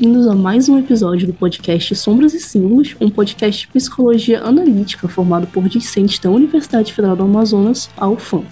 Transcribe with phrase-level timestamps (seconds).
[0.00, 5.06] bem-vindos a mais um episódio do podcast Sombras e Símbolos, um podcast de psicologia analítica
[5.06, 8.42] formado por discentes da Universidade Federal do Amazonas, a UFAM.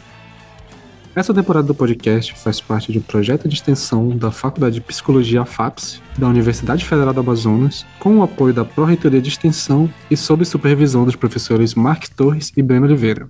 [1.16, 5.46] Essa temporada do podcast faz parte de um projeto de extensão da Faculdade de Psicologia
[5.46, 10.44] FAPS da Universidade Federal do Amazonas, com o apoio da Pró-Reitoria de Extensão e sob
[10.44, 13.26] supervisão dos professores Mark Torres e Breno Oliveira.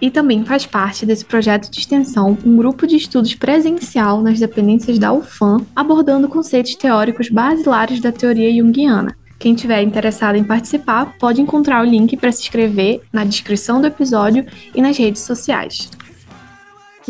[0.00, 4.98] E também faz parte desse projeto de extensão um grupo de estudos presencial nas dependências
[4.98, 9.14] da UFAM, abordando conceitos teóricos basilares da teoria junguiana.
[9.38, 13.86] Quem tiver interessado em participar pode encontrar o link para se inscrever na descrição do
[13.86, 15.88] episódio e nas redes sociais.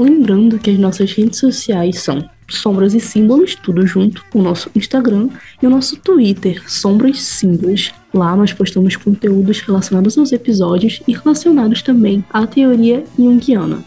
[0.00, 5.28] Lembrando que as nossas redes sociais são Sombras e Símbolos, tudo junto, o nosso Instagram
[5.62, 7.92] e o nosso Twitter, Sombras Símbolos.
[8.14, 13.84] Lá nós postamos conteúdos relacionados aos episódios e relacionados também à teoria junguiana.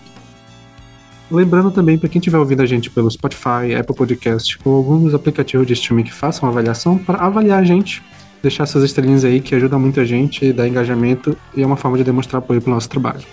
[1.31, 5.65] Lembrando também para quem estiver ouvindo a gente pelo Spotify, Apple Podcast ou alguns aplicativos
[5.65, 8.03] de streaming que façam avaliação para avaliar a gente,
[8.39, 11.97] deixar essas estrelinhas aí que ajuda muito a gente, dá engajamento e é uma forma
[11.97, 13.23] de demonstrar apoio para o nosso trabalho.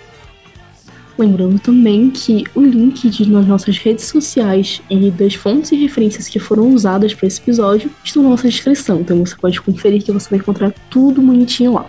[1.17, 6.27] Lembrando também que o link de nas nossas redes sociais e das fontes e referências
[6.27, 10.11] que foram usadas para esse episódio estão na nossa descrição, então você pode conferir que
[10.11, 11.85] você vai encontrar tudo bonitinho lá.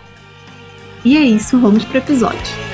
[1.05, 2.73] E é isso, vamos para o episódio.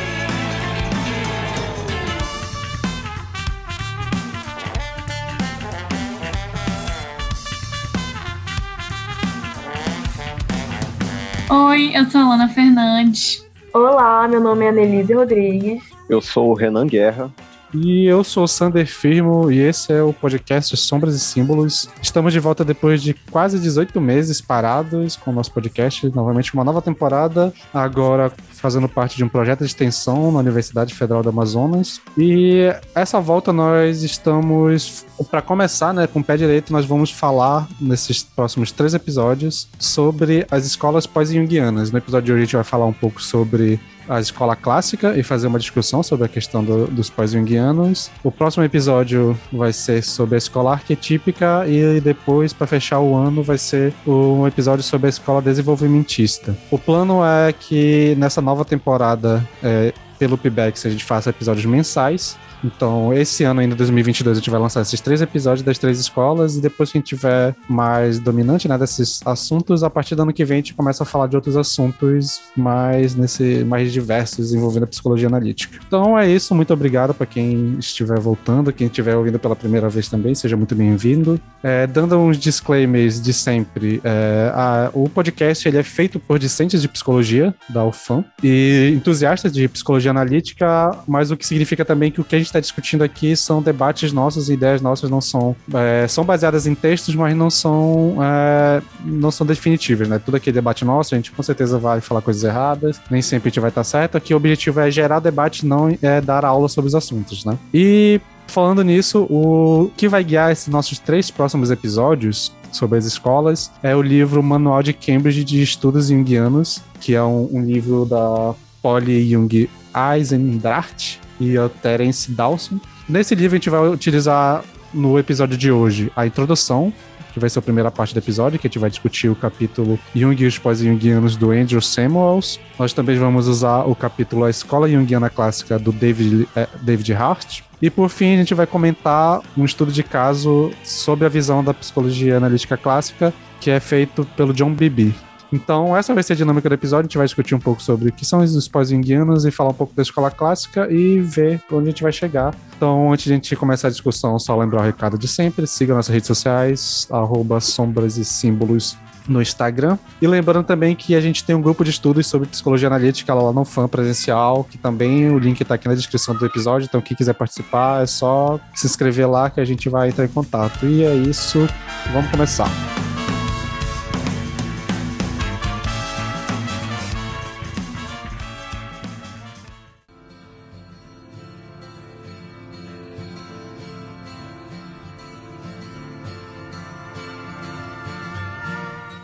[11.51, 13.47] Oi, eu sou a Ana Fernandes.
[13.73, 15.88] Olá, meu nome é Annelise Rodrigues.
[16.09, 17.31] Eu sou o Renan Guerra.
[17.75, 21.87] E eu sou o Sander Firmo e esse é o podcast Sombras e Símbolos.
[22.01, 26.65] Estamos de volta depois de quase 18 meses parados com o nosso podcast, novamente uma
[26.65, 32.01] nova temporada, agora fazendo parte de um projeto de extensão na Universidade Federal do Amazonas.
[32.17, 37.69] E essa volta nós estamos, para começar, né, com o pé direito, nós vamos falar
[37.79, 41.91] nesses próximos três episódios sobre as escolas pós-junguianas.
[41.91, 45.23] No episódio de hoje a gente vai falar um pouco sobre a escola clássica e
[45.23, 48.11] fazer uma discussão sobre a questão do, dos pós-junguianos.
[48.23, 53.43] O próximo episódio vai ser sobre a escola arquetípica e depois, para fechar o ano,
[53.43, 56.57] vai ser um episódio sobre a escola desenvolvimentista.
[56.71, 62.37] O plano é que nessa nova temporada, é, pelo PBX, a gente faça episódios mensais
[62.65, 66.57] então, esse ano ainda, 2022, a gente vai lançar esses três episódios das três escolas
[66.57, 70.33] e depois que a gente tiver mais dominante, né, desses assuntos, a partir do ano
[70.33, 74.85] que vem a gente começa a falar de outros assuntos mais nesse mais diversos envolvendo
[74.85, 75.79] a psicologia analítica.
[75.87, 80.09] Então é isso, muito obrigado para quem estiver voltando, quem estiver ouvindo pela primeira vez
[80.09, 81.41] também, seja muito bem-vindo.
[81.63, 86.83] É, dando uns disclaimers de sempre, é, a, o podcast ele é feito por discentes
[86.83, 92.21] de psicologia da UFAM e entusiastas de psicologia analítica, mas o que significa também que
[92.21, 96.07] o que a gente está discutindo aqui são debates nossos ideias nossas não são é,
[96.09, 100.19] são baseadas em textos, mas não são é, não são definitivas, né?
[100.19, 103.49] Tudo aqui é debate nosso, a gente com certeza vai falar coisas erradas, nem sempre
[103.49, 104.17] a gente vai estar certo.
[104.17, 107.59] Aqui o objetivo é gerar debate, não é dar aula sobre os assuntos, né?
[107.73, 113.71] E falando nisso, o que vai guiar esses nossos três próximos episódios sobre as escolas
[113.83, 118.55] é o livro Manual de Cambridge de Estudos Jungianos, que é um, um livro da
[118.83, 122.79] Polly Jung Eisendracht, e o Terence Dawson.
[123.09, 124.63] Nesse livro a gente vai utilizar
[124.93, 126.93] no episódio de hoje a introdução,
[127.33, 129.99] que vai ser a primeira parte do episódio, que a gente vai discutir o capítulo
[130.15, 132.59] Jung e os pós-jungianos do Andrew Samuels.
[132.79, 137.61] Nós também vamos usar o capítulo A Escola Jungiana Clássica do David, eh, David Hart.
[137.81, 141.73] E por fim, a gente vai comentar um estudo de caso sobre a visão da
[141.73, 145.15] psicologia analítica clássica, que é feito pelo John Beebe.
[145.53, 147.07] Então, essa vai ser a dinâmica do episódio.
[147.07, 149.75] A gente vai discutir um pouco sobre o que são os pós-junguianos e falar um
[149.75, 152.55] pouco da escola clássica e ver onde a gente vai chegar.
[152.77, 155.95] Então, antes de a gente começar a discussão, só lembrar o recado de sempre: siga
[155.95, 158.97] nossas redes sociais, arroba sombras e símbolos
[159.29, 159.99] no Instagram.
[160.21, 163.53] E lembrando também que a gente tem um grupo de estudos sobre psicologia analítica lá
[163.53, 166.87] no Fã Presencial, que também o link está aqui na descrição do episódio.
[166.87, 170.29] Então, quem quiser participar, é só se inscrever lá que a gente vai entrar em
[170.29, 170.87] contato.
[170.87, 171.69] E é isso,
[172.13, 172.71] vamos começar.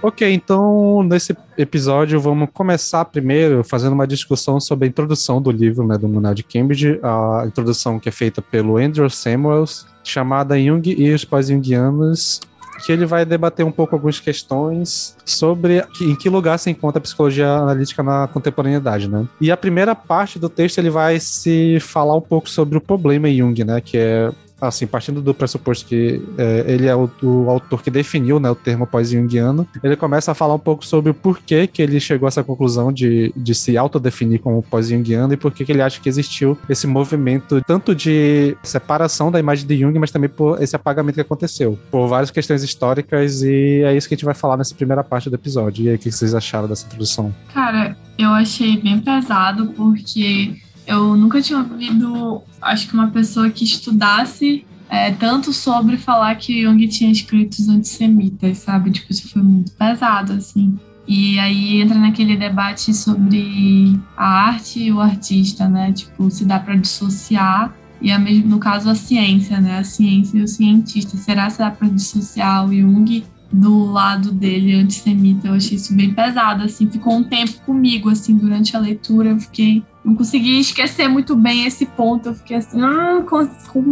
[0.05, 5.87] Ok, então nesse episódio vamos começar primeiro fazendo uma discussão sobre a introdução do livro
[5.87, 10.87] né, do Manuel de Cambridge, a introdução que é feita pelo Andrew Samuels, chamada Jung
[10.91, 12.43] e os pós-jungianos,
[12.85, 17.03] que ele vai debater um pouco algumas questões sobre em que lugar se encontra a
[17.03, 19.27] psicologia analítica na contemporaneidade, né?
[19.41, 23.31] E a primeira parte do texto ele vai se falar um pouco sobre o problema
[23.31, 23.81] Jung, né?
[23.81, 24.31] Que é
[24.61, 28.55] assim, partindo do pressuposto que é, ele é o, o, autor que definiu né, o
[28.55, 32.29] termo pós-junguiano, ele começa a falar um pouco sobre o porquê que ele chegou a
[32.29, 36.59] essa conclusão de, de se autodefinir como pós-junguiano e por que ele acha que existiu
[36.69, 41.21] esse movimento tanto de separação da imagem de Jung, mas também por esse apagamento que
[41.21, 45.03] aconteceu, por várias questões históricas, e é isso que a gente vai falar nessa primeira
[45.03, 45.85] parte do episódio.
[45.85, 47.35] E aí, o que vocês acharam dessa introdução?
[47.53, 53.65] Cara, eu achei bem pesado, porque eu nunca tinha ouvido, acho que uma pessoa que
[53.65, 58.91] estudasse é, tanto sobre falar que Jung tinha escritos antissemitas, sabe?
[58.91, 60.79] Tipo, isso foi muito pesado, assim.
[61.07, 65.93] E aí entra naquele debate sobre a arte e o artista, né?
[65.93, 67.75] Tipo, se dá para dissociar.
[68.01, 69.79] E mesmo, no caso a ciência, né?
[69.79, 71.17] A ciência e o cientista.
[71.17, 75.49] Será que dá para dissociar o Jung do lado dele antissemita?
[75.49, 76.89] Eu achei isso bem pesado, assim.
[76.89, 79.31] Ficou um tempo comigo, assim, durante a leitura.
[79.31, 82.29] Eu fiquei não consegui esquecer muito bem esse ponto.
[82.29, 83.23] Eu fiquei assim, ah,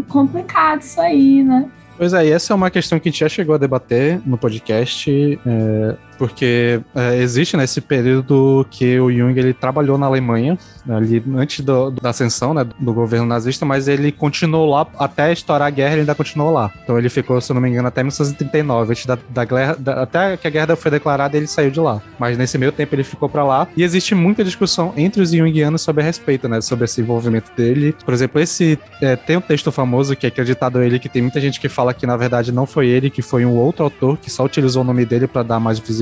[0.08, 1.68] complicado isso aí, né?
[1.96, 5.38] Pois é, essa é uma questão que a gente já chegou a debater no podcast.
[5.46, 10.56] É, porque é, existe nesse né, período que o Jung ele trabalhou na Alemanha,
[10.88, 15.68] ali antes do, da ascensão né, do governo nazista, mas ele continuou lá até estourar
[15.68, 16.70] a guerra, ele ainda continuou lá.
[16.82, 20.02] Então ele ficou, se eu não me engano, até 1939, antes da, da guerra, da,
[20.02, 22.00] até que a guerra foi declarada, ele saiu de lá.
[22.18, 23.66] Mas nesse meio tempo ele ficou para lá.
[23.76, 27.94] E existe muita discussão entre os Jungianos sobre a respeito, né, sobre esse envolvimento dele.
[28.04, 31.22] Por exemplo, esse é, tem um texto famoso que é acreditado a ele que tem
[31.22, 34.16] muita gente que fala que na verdade não foi ele, que foi um outro autor
[34.18, 36.01] que só utilizou o nome dele para dar mais visibilidade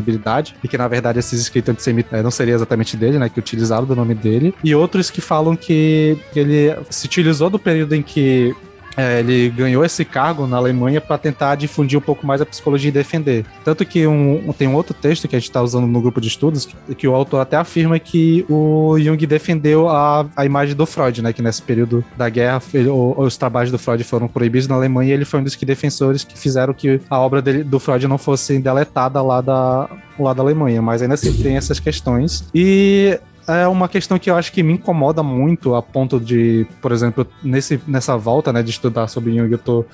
[0.63, 3.87] e que na verdade esses escritos antissemitas eh, não seria exatamente dele, né, que utilizaram
[3.87, 8.55] do nome dele, e outros que falam que ele se utilizou do período em que
[8.97, 12.89] é, ele ganhou esse cargo na Alemanha para tentar difundir um pouco mais a psicologia
[12.89, 13.45] e defender.
[13.65, 16.29] Tanto que um, tem um outro texto que a gente está usando no grupo de
[16.29, 20.87] estudos, que, que, o autor até afirma que o Jung defendeu a, a imagem do
[20.87, 21.33] Freud, né?
[21.33, 25.11] Que nesse período da guerra, ele, o, os trabalhos do Freud foram proibidos na Alemanha
[25.11, 28.07] e ele foi um dos que defensores que fizeram que a obra dele, do Freud
[28.07, 29.89] não fosse deletada lá da,
[30.19, 30.83] lá da Alemanha.
[30.83, 32.45] Mas ainda assim tem essas questões.
[32.55, 36.93] E é uma questão que eu acho que me incomoda muito a ponto de, por
[36.93, 39.85] exemplo, nesse, nessa volta, né, de estudar sobre Jung, eu tô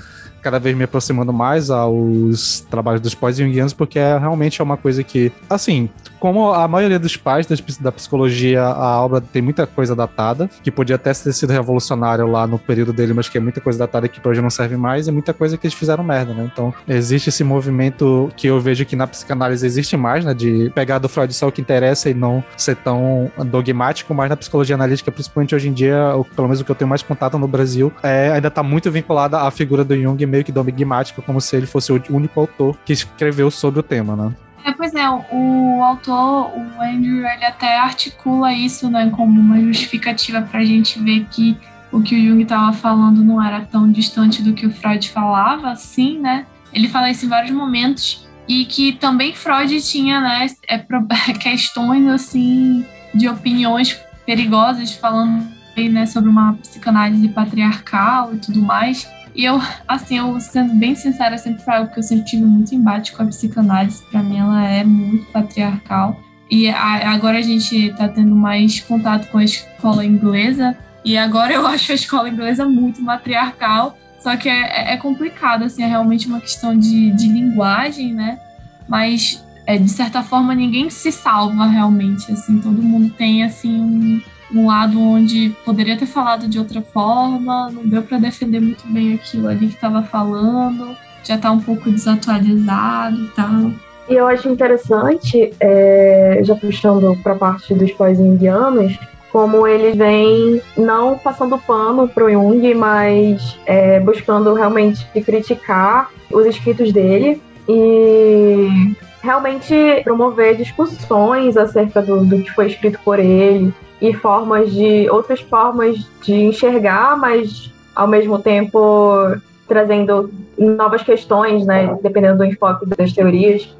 [0.43, 5.03] cada vez me aproximando mais aos trabalhos dos pós-jungianos, porque é, realmente é uma coisa
[5.03, 7.47] que, assim, como a maioria dos pais
[7.81, 12.47] da psicologia, a obra tem muita coisa datada, que podia até ter sido revolucionário lá
[12.47, 15.13] no período dele, mas que é muita coisa datada que hoje não serve mais, e
[15.13, 16.49] muita coisa que eles fizeram merda, né?
[16.53, 20.35] Então, existe esse movimento que eu vejo que na psicanálise existe mais, né?
[20.35, 24.37] De pegar do Freud só o que interessa e não ser tão dogmático, mas na
[24.37, 27.49] psicologia analítica, principalmente hoje em dia, pelo menos o que eu tenho mais contato no
[27.49, 31.57] Brasil, é, ainda tá muito vinculada à figura do Jung meio que dogmática, como se
[31.57, 34.35] ele fosse o único autor que escreveu sobre o tema, né?
[34.67, 40.43] É, pois é, o autor, o Andrew, ele até articula isso, né, como uma justificativa
[40.43, 41.57] para a gente ver que
[41.93, 45.71] o que o Jung estava falando não era tão distante do que o Freud falava,
[45.71, 46.47] assim, né?
[46.73, 50.85] Ele fala isso em vários momentos e que também Freud tinha, né, é,
[51.39, 52.85] questões assim
[53.15, 53.97] de opiniões
[54.27, 55.47] perigosas falando
[55.77, 59.09] né, sobre uma psicanálise patriarcal e tudo mais.
[59.37, 63.13] E eu, assim, eu sendo bem sincera, sempre falo que eu sempre tive muito embate
[63.13, 64.03] com a psicanálise.
[64.11, 66.19] Para mim, ela é muito patriarcal.
[66.51, 70.75] E a, agora a gente tá tendo mais contato com a escola inglesa.
[71.05, 73.99] E agora eu acho a escola inglesa muito matriarcal.
[74.19, 78.41] Só que é, é, é complicado, assim, é realmente uma questão de, de linguagem, né?
[78.89, 82.59] Mas, é, de certa forma, ninguém se salva realmente, assim.
[82.59, 84.23] Todo mundo tem, assim, um
[84.55, 89.15] um lado onde poderia ter falado de outra forma, não deu para defender muito bem
[89.15, 93.73] aquilo ali que estava falando, já está um pouco desatualizado e tal.
[94.09, 98.97] E eu acho interessante, é, já puxando para a parte dos pós-indianos,
[99.33, 106.47] como eles vêm não passando pano para o Jung, mas é, buscando realmente criticar os
[106.47, 109.75] escritos dele e realmente
[110.05, 116.07] promover discussões acerca do, do que foi escrito por ele, e formas de outras formas
[116.23, 119.37] de enxergar, mas ao mesmo tempo
[119.67, 123.75] trazendo novas questões, né, dependendo do enfoque das teorias.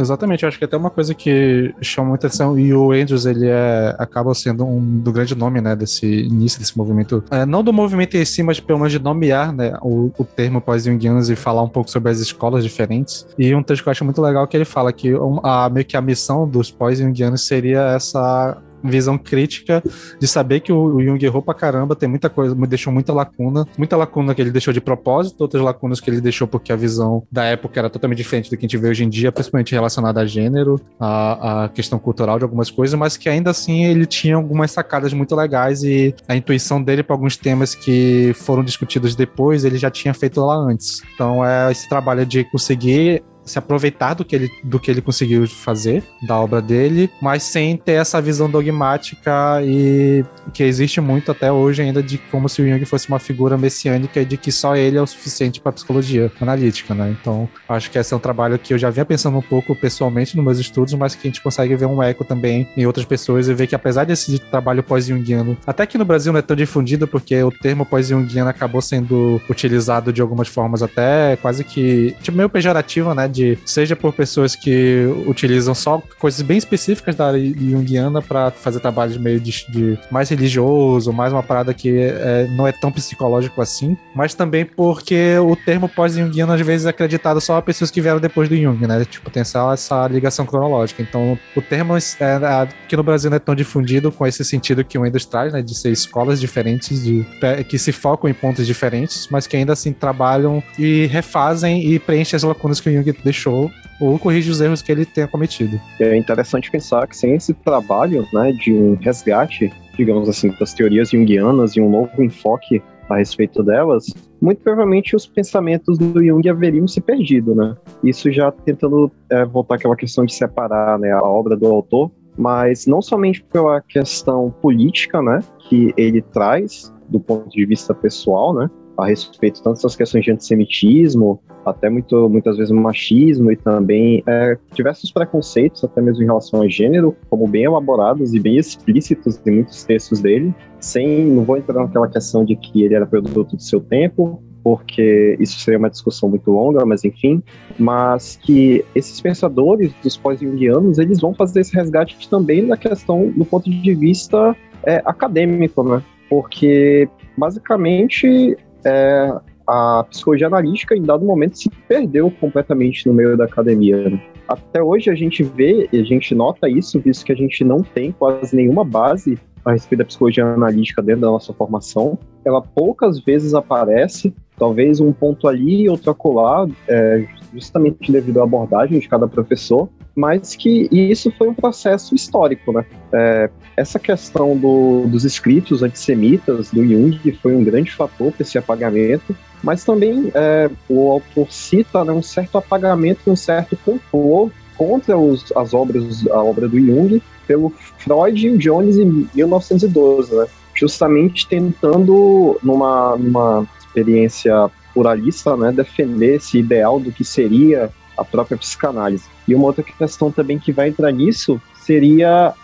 [0.00, 3.48] Exatamente, eu acho que até uma coisa que chama muita atenção, e o Andrews, ele
[3.48, 7.72] é, acaba sendo um do grande nome, né, desse início desse movimento, é, não do
[7.72, 11.62] movimento em si, mas pelo menos de nomear, né, o, o termo pós-jungianos e falar
[11.62, 13.26] um pouco sobre as escolas diferentes.
[13.36, 15.84] E um texto que eu acho muito legal é que ele fala que a, meio
[15.84, 19.82] que a missão dos pós-jungianos seria essa visão crítica
[20.18, 23.96] de saber que o Jung errou pra caramba, tem muita coisa, deixou muita lacuna, muita
[23.96, 27.44] lacuna que ele deixou de propósito, outras lacunas que ele deixou porque a visão da
[27.44, 30.26] época era totalmente diferente do que a gente vê hoje em dia, principalmente relacionada a
[30.26, 34.70] gênero, a, a questão cultural de algumas coisas, mas que ainda assim ele tinha algumas
[34.70, 39.78] sacadas muito legais e a intuição dele para alguns temas que foram discutidos depois, ele
[39.78, 41.02] já tinha feito lá antes.
[41.14, 45.46] Então é esse trabalho de conseguir se aproveitar do que, ele, do que ele conseguiu
[45.46, 51.50] fazer, da obra dele, mas sem ter essa visão dogmática e que existe muito até
[51.50, 54.76] hoje ainda de como se o Jung fosse uma figura messiânica e de que só
[54.76, 57.14] ele é o suficiente para psicologia analítica, né?
[57.20, 60.36] Então, acho que esse é um trabalho que eu já vinha pensando um pouco pessoalmente
[60.36, 63.48] nos meus estudos, mas que a gente consegue ver um eco também em outras pessoas
[63.48, 67.06] e ver que apesar desse trabalho pós-junguiano, até que no Brasil não é tão difundido
[67.06, 72.48] porque o termo pós-junguiano acabou sendo utilizado de algumas formas até quase que tipo meio
[72.48, 73.28] pejorativa, né?
[73.64, 79.16] Seja por pessoas que utilizam só coisas bem específicas da área junguiana para fazer trabalhos
[79.16, 83.96] meio de, de, mais religioso, mais uma parada que é, não é tão psicológico assim,
[84.14, 88.20] mas também porque o termo pós-junguiano às vezes é acreditado só a pessoas que vieram
[88.20, 89.04] depois do Jung, né?
[89.04, 91.02] Tipo, tem só essa ligação cronológica.
[91.02, 94.98] Então, o termo é, aqui no Brasil não é tão difundido com esse sentido que
[94.98, 95.62] o Windows traz, né?
[95.62, 97.26] De ser escolas diferentes, de,
[97.68, 102.36] que se focam em pontos diferentes, mas que ainda assim trabalham e refazem e preenchem
[102.36, 103.70] as lacunas que o Jung deixou
[104.00, 105.78] ou corrige os erros que ele tenha cometido.
[106.00, 111.10] É interessante pensar que sem esse trabalho né, de um resgate, digamos assim, das teorias
[111.10, 114.06] junguianas e um novo enfoque a respeito delas,
[114.40, 117.74] muito provavelmente os pensamentos do Jung haveriam se perdido, né?
[118.04, 122.86] Isso já tentando é, voltar àquela questão de separar né, a obra do autor, mas
[122.86, 128.70] não somente pela questão política, né, que ele traz do ponto de vista pessoal, né,
[128.98, 134.58] a respeito tanto das questões de antissemitismo, até muito, muitas vezes machismo e também é,
[134.74, 139.52] diversos preconceitos, até mesmo em relação a gênero, como bem elaborados e bem explícitos em
[139.52, 143.62] muitos textos dele, sem, não vou entrar naquela questão de que ele era produto do
[143.62, 147.42] seu tempo, porque isso seria uma discussão muito longa, mas enfim,
[147.78, 153.44] mas que esses pensadores dos pós-jungianos, eles vão fazer esse resgate também na questão do
[153.44, 156.02] ponto de vista é, acadêmico, né?
[156.28, 159.32] Porque, basicamente, é,
[159.66, 164.10] a psicologia analítica, em dado momento, se perdeu completamente no meio da academia.
[164.10, 164.20] Né?
[164.48, 167.82] Até hoje a gente vê e a gente nota isso, visto que a gente não
[167.82, 172.18] tem quase nenhuma base a respeito da psicologia analítica dentro da nossa formação.
[172.44, 178.44] Ela poucas vezes aparece, talvez um ponto ali e outro acolá, é, justamente devido à
[178.44, 182.84] abordagem de cada professor, mas que isso foi um processo histórico, né?
[183.12, 188.58] É, essa questão do, dos escritos antissemitas do Jung foi um grande fator para esse
[188.58, 195.16] apagamento, mas também é, o autor cita né, um certo apagamento, um certo complô contra
[195.16, 200.46] os, as obras, a obra do Jung pelo Freud e o Jones em 1912, né?
[200.74, 208.58] justamente tentando, numa, numa experiência pluralista, né, defender esse ideal do que seria a própria
[208.58, 209.37] psicanálise.
[209.48, 212.54] E uma outra questão também que vai entrar nisso seria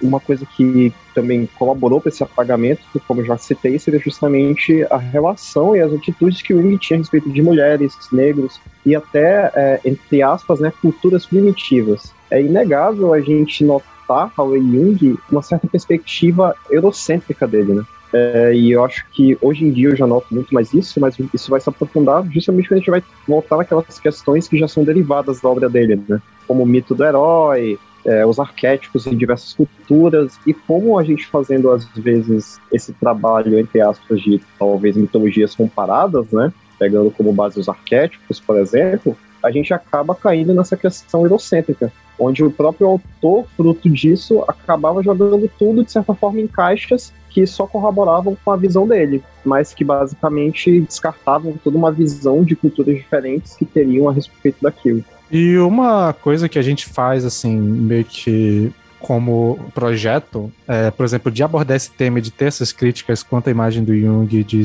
[0.00, 5.74] uma coisa que também colaborou para esse apagamento, como já citei, seria justamente a relação
[5.74, 10.22] e as atitudes que o tinha a respeito de mulheres, negros e até, é, entre
[10.22, 12.12] aspas, né, culturas primitivas.
[12.30, 17.84] É inegável a gente notar ao Jung uma certa perspectiva eurocêntrica dele, né?
[18.12, 21.16] É, e eu acho que hoje em dia eu já noto muito mais isso, mas
[21.32, 24.84] isso vai se aprofundar justamente quando a gente vai voltar naquelas questões que já são
[24.84, 26.22] derivadas da obra dele, né?
[26.46, 31.26] Como o mito do herói, é, os arquétipos em diversas culturas e como a gente
[31.26, 36.52] fazendo às vezes esse trabalho entre aspas de talvez mitologias comparadas, né?
[36.78, 42.42] Pegando como base os arquétipos, por exemplo, a gente acaba caindo nessa questão eurocêntrica, onde
[42.42, 47.66] o próprio autor, fruto disso, acabava jogando tudo de certa forma em caixas que só
[47.66, 53.56] corroboravam com a visão dele, mas que basicamente descartavam toda uma visão de culturas diferentes
[53.56, 55.04] que teriam a respeito daquilo.
[55.30, 61.30] E uma coisa que a gente faz, assim, meio que como projeto, é, por exemplo,
[61.30, 64.64] de abordar esse tema, de ter essas críticas quanto à imagem do Jung, de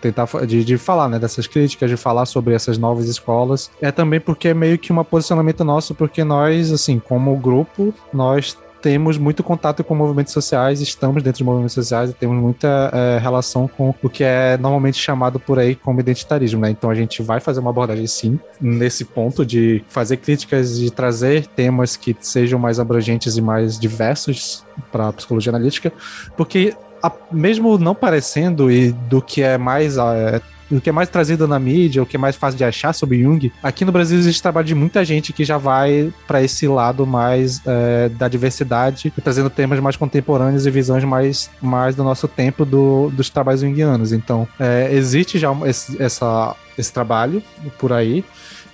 [0.00, 4.20] tentar de, de falar né, dessas críticas, de falar sobre essas novas escolas, é também
[4.20, 9.42] porque é meio que um posicionamento nosso, porque nós, assim, como grupo, nós temos muito
[9.42, 13.94] contato com movimentos sociais, estamos dentro de movimentos sociais e temos muita é, relação com
[14.02, 16.70] o que é normalmente chamado por aí como identitarismo, né?
[16.70, 21.46] Então a gente vai fazer uma abordagem sim nesse ponto de fazer críticas e trazer
[21.46, 25.92] temas que sejam mais abrangentes e mais diversos para a psicologia analítica,
[26.36, 30.40] porque a, mesmo não parecendo e do que é mais é,
[30.70, 33.22] o que é mais trazido na mídia, o que é mais fácil de achar sobre
[33.22, 37.06] Jung, aqui no Brasil existe trabalho de muita gente que já vai para esse lado
[37.06, 42.64] mais é, da diversidade, trazendo temas mais contemporâneos e visões mais, mais do nosso tempo
[42.64, 44.12] do, dos trabalhos junguianos.
[44.12, 47.42] Então, é, existe já esse, essa, esse trabalho
[47.78, 48.24] por aí.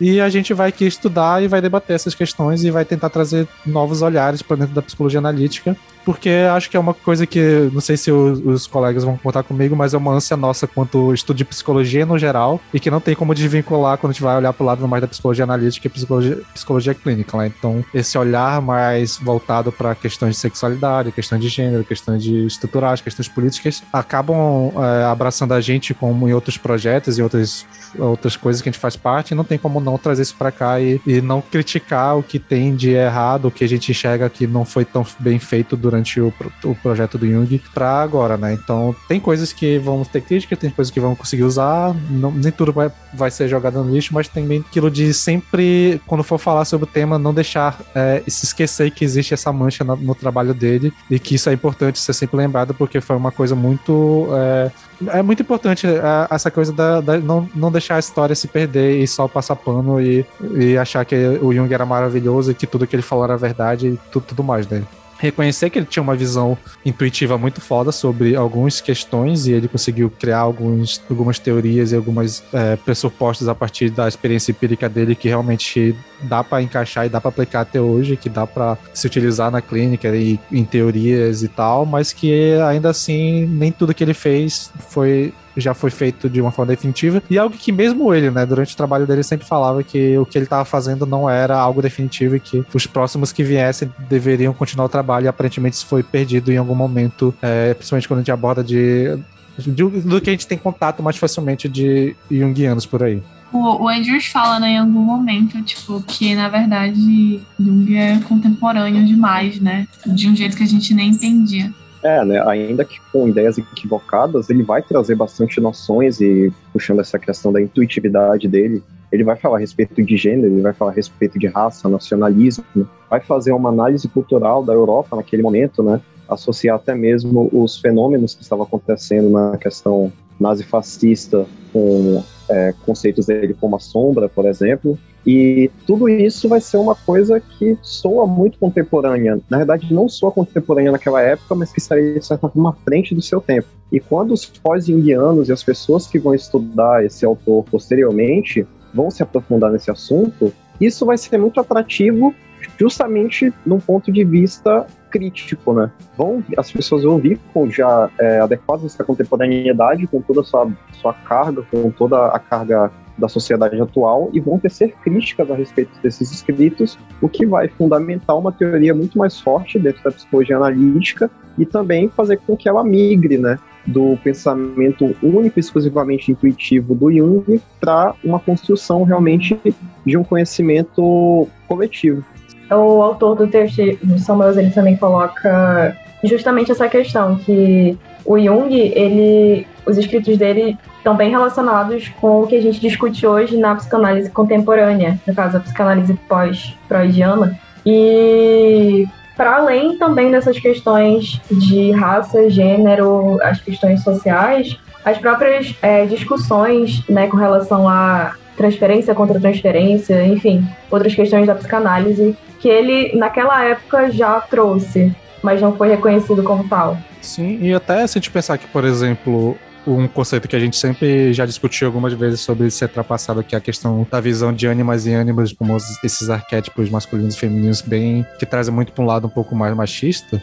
[0.01, 3.47] E a gente vai aqui estudar e vai debater essas questões e vai tentar trazer
[3.65, 7.80] novos olhares para dentro da psicologia analítica porque acho que é uma coisa que, não
[7.80, 11.37] sei se os, os, colegas vão contar comigo, mas é uma ânsia nossa quanto estudo
[11.37, 14.52] de psicologia no geral, e que não tem como desvincular quando a gente vai olhar
[14.52, 17.46] pro lado mais da psicologia analítica e psicologia, psicologia clínica, né?
[17.46, 23.00] Então, esse olhar mais voltado para questões de sexualidade, questões de gênero, questões de estruturais,
[23.00, 27.66] questões políticas, acabam é, abraçando a gente como em outros projetos e outras,
[27.99, 30.52] outras coisas que a gente faz parte, e não tem como não trazer isso para
[30.52, 34.28] cá e, e não criticar o que tem de errado, o que a gente enxerga
[34.28, 36.33] que não foi tão bem feito durante durante o,
[36.65, 38.53] o projeto do Jung para agora, né?
[38.53, 42.51] Então tem coisas que vão ter crítica, tem coisas que vão conseguir usar, não, nem
[42.51, 46.65] tudo vai, vai ser jogado no lixo, mas também aquilo de sempre, quando for falar
[46.65, 50.53] sobre o tema, não deixar é, se esquecer que existe essa mancha no, no, trabalho
[50.53, 54.29] dele e que isso é importante ser sempre lembrado, porque foi uma coisa muito.
[54.33, 54.71] É,
[55.19, 59.01] é muito importante é, essa coisa da, da, não, não deixar a história se perder
[59.01, 60.25] e só passar pano e,
[60.57, 63.89] e achar que o Jung era maravilhoso e que tudo que ele falou era verdade
[63.89, 64.87] e tudo, mais dele
[65.25, 70.11] reconhecer que ele tinha uma visão intuitiva muito foda sobre algumas questões e ele conseguiu
[70.11, 75.28] criar alguns, algumas teorias e algumas é, pressupostos a partir da experiência empírica dele que
[75.28, 79.50] realmente dá para encaixar e dá para aplicar até hoje, que dá para se utilizar
[79.50, 84.14] na clínica e em teorias e tal, mas que ainda assim nem tudo que ele
[84.14, 88.44] fez foi já foi feito de uma forma definitiva e algo que mesmo ele, né,
[88.44, 91.80] durante o trabalho dele sempre falava que o que ele estava fazendo não era algo
[91.80, 96.02] definitivo e que os próximos que viessem deveriam continuar o trabalho e aparentemente isso foi
[96.02, 99.18] perdido em algum momento, é, principalmente quando a gente aborda de,
[99.58, 103.23] de, do que a gente tem contato mais facilmente de Jungianos por aí
[103.54, 109.06] o, o Andrews fala, né, em algum momento, tipo, que na verdade Jung é contemporâneo
[109.06, 109.87] demais, né?
[110.04, 111.73] De um jeito que a gente nem entendia.
[112.04, 112.38] É, né?
[112.46, 117.62] Ainda que com ideias equivocadas, ele vai trazer bastante noções e puxando essa questão da
[117.62, 118.82] intuitividade dele.
[119.11, 122.64] Ele vai falar a respeito de gênero, ele vai falar a respeito de raça, nacionalismo,
[123.08, 125.99] vai fazer uma análise cultural da Europa naquele momento, né?
[126.28, 133.54] Associar até mesmo os fenômenos que estavam acontecendo na questão nazifascista com é, conceitos dele
[133.58, 134.99] como a sombra, por exemplo.
[135.26, 139.41] E tudo isso vai ser uma coisa que soa muito contemporânea.
[139.49, 143.15] Na verdade, não soa contemporânea naquela época, mas que estaria, de certa forma, à frente
[143.15, 143.67] do seu tempo.
[143.91, 149.23] E quando os pós-indianos e as pessoas que vão estudar esse autor posteriormente vão se
[149.23, 152.35] aprofundar nesse assunto, isso vai ser muito atrativo
[152.78, 155.93] justamente num ponto de vista crítico, né?
[156.19, 160.69] Vão, as pessoas vão vir com já é, adequadas essa contemporaneidade, com toda a sua,
[161.00, 165.93] sua carga, com toda a carga da sociedade atual e vão tecer críticas a respeito
[166.03, 171.31] desses escritos, o que vai fundamentar uma teoria muito mais forte dentro da psicologia analítica
[171.57, 177.61] e também fazer com que ela migre, né, do pensamento único, exclusivamente intuitivo do Jung
[177.81, 179.61] para uma construção realmente
[180.05, 182.25] de um conhecimento coletivo
[182.71, 188.75] o autor do texto, do Samuels, ele também coloca justamente essa questão que o Jung,
[188.75, 193.75] ele, os escritos dele estão bem relacionados com o que a gente discute hoje na
[193.75, 197.59] psicanálise contemporânea, no caso a psicanálise pós-freudiana.
[197.85, 206.07] E para além também dessas questões de raça, gênero, as questões sociais, as próprias é,
[206.07, 213.17] discussões né, com relação a transferência contra transferência, enfim, outras questões da psicanálise que ele,
[213.17, 216.97] naquela época, já trouxe, mas não foi reconhecido como tal.
[217.21, 220.76] Sim, e até se a gente pensar que, por exemplo, um conceito que a gente
[220.76, 224.67] sempre já discutiu algumas vezes sobre ser ultrapassado, que é a questão da visão de
[224.67, 229.06] ânimas e ânimos, como esses arquétipos masculinos e femininos bem que trazem muito para um
[229.06, 230.43] lado um pouco mais machista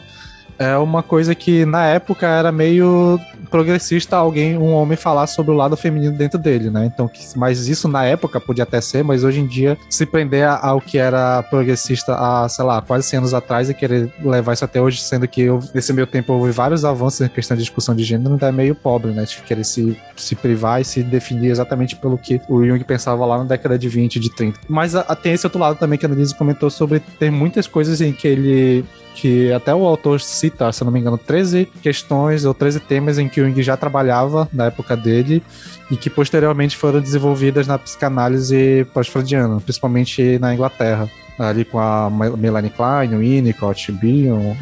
[0.58, 3.18] é uma coisa que na época era meio
[3.50, 6.86] progressista alguém, um homem falar sobre o lado feminino dentro dele, né?
[6.86, 10.80] Então, mas isso na época podia até ser, mas hoje em dia se prender ao
[10.80, 14.80] que era progressista há, sei lá, quase 100 anos atrás e querer levar isso até
[14.80, 18.04] hoje, sendo que eu, nesse meu tempo houve vários avanços em questão de discussão de
[18.04, 19.24] gênero, é meio pobre, né?
[19.24, 23.38] De querer se, se privar e se definir exatamente pelo que o Jung pensava lá
[23.38, 24.60] na década de 20, de 30.
[24.68, 27.66] Mas a, a, tem esse outro lado também que a Annelise comentou sobre ter muitas
[27.66, 32.44] coisas em que ele que até o autor cita, se não me engano, 13 questões
[32.44, 35.42] ou 13 temas em que o Jung já trabalhava na época dele
[35.90, 41.08] e que posteriormente foram desenvolvidas na psicanálise pós-freudiana, principalmente na Inglaterra.
[41.38, 44.54] Ali com a Melanie Klein, o Winnicott, Bion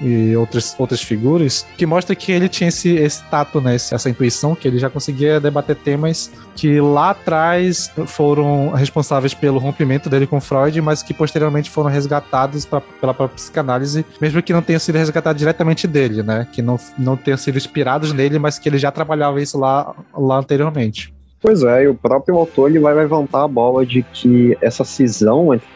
[0.00, 4.54] e outras, outras figuras, que mostra que ele tinha esse, esse tato, né, essa intuição,
[4.54, 10.40] que ele já conseguia debater temas que lá atrás foram responsáveis pelo rompimento dele com
[10.40, 14.98] Freud, mas que posteriormente foram resgatados pra, pela própria psicanálise, mesmo que não tenham sido
[14.98, 18.90] resgatados diretamente dele, né, que não, não tenham sido inspirados nele, mas que ele já
[18.90, 21.12] trabalhava isso lá, lá anteriormente.
[21.42, 25.52] Pois é, e o próprio autor ele vai levantar a bola de que essa cisão
[25.52, 25.68] entre,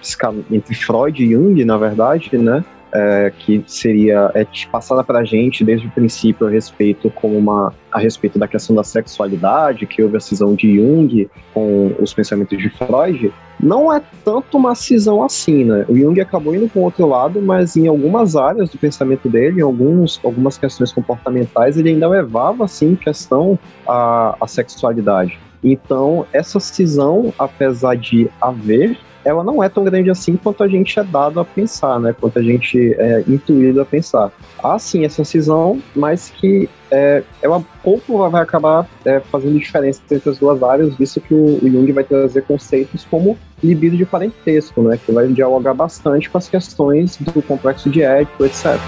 [0.48, 2.64] entre Freud e Jung, na verdade, né,
[2.96, 7.74] é, que seria é, passada para a gente desde o princípio a respeito como uma
[7.92, 12.58] a respeito da questão da sexualidade, que houve a cisão de Jung com os pensamentos
[12.58, 15.86] de Freud, não é tanto uma cisão assim, né?
[15.88, 19.62] O Jung acabou indo para outro lado, mas em algumas áreas do pensamento dele, em
[19.62, 25.38] alguns, algumas questões comportamentais, ele ainda levava, assim, questão a, a sexualidade.
[25.64, 30.98] Então, essa cisão, apesar de haver, ela não é tão grande assim quanto a gente
[31.00, 32.14] é dado a pensar, né?
[32.18, 34.30] Quanto a gente é intuído a pensar.
[34.62, 40.30] Há sim essa cisão, mas que é, ela pouco vai acabar é, fazendo diferença entre
[40.30, 44.80] as duas áreas, visto que o, o Jung vai trazer conceitos como libido de parentesco,
[44.82, 44.96] né?
[45.04, 48.78] Que vai dialogar bastante com as questões do complexo de ético, etc.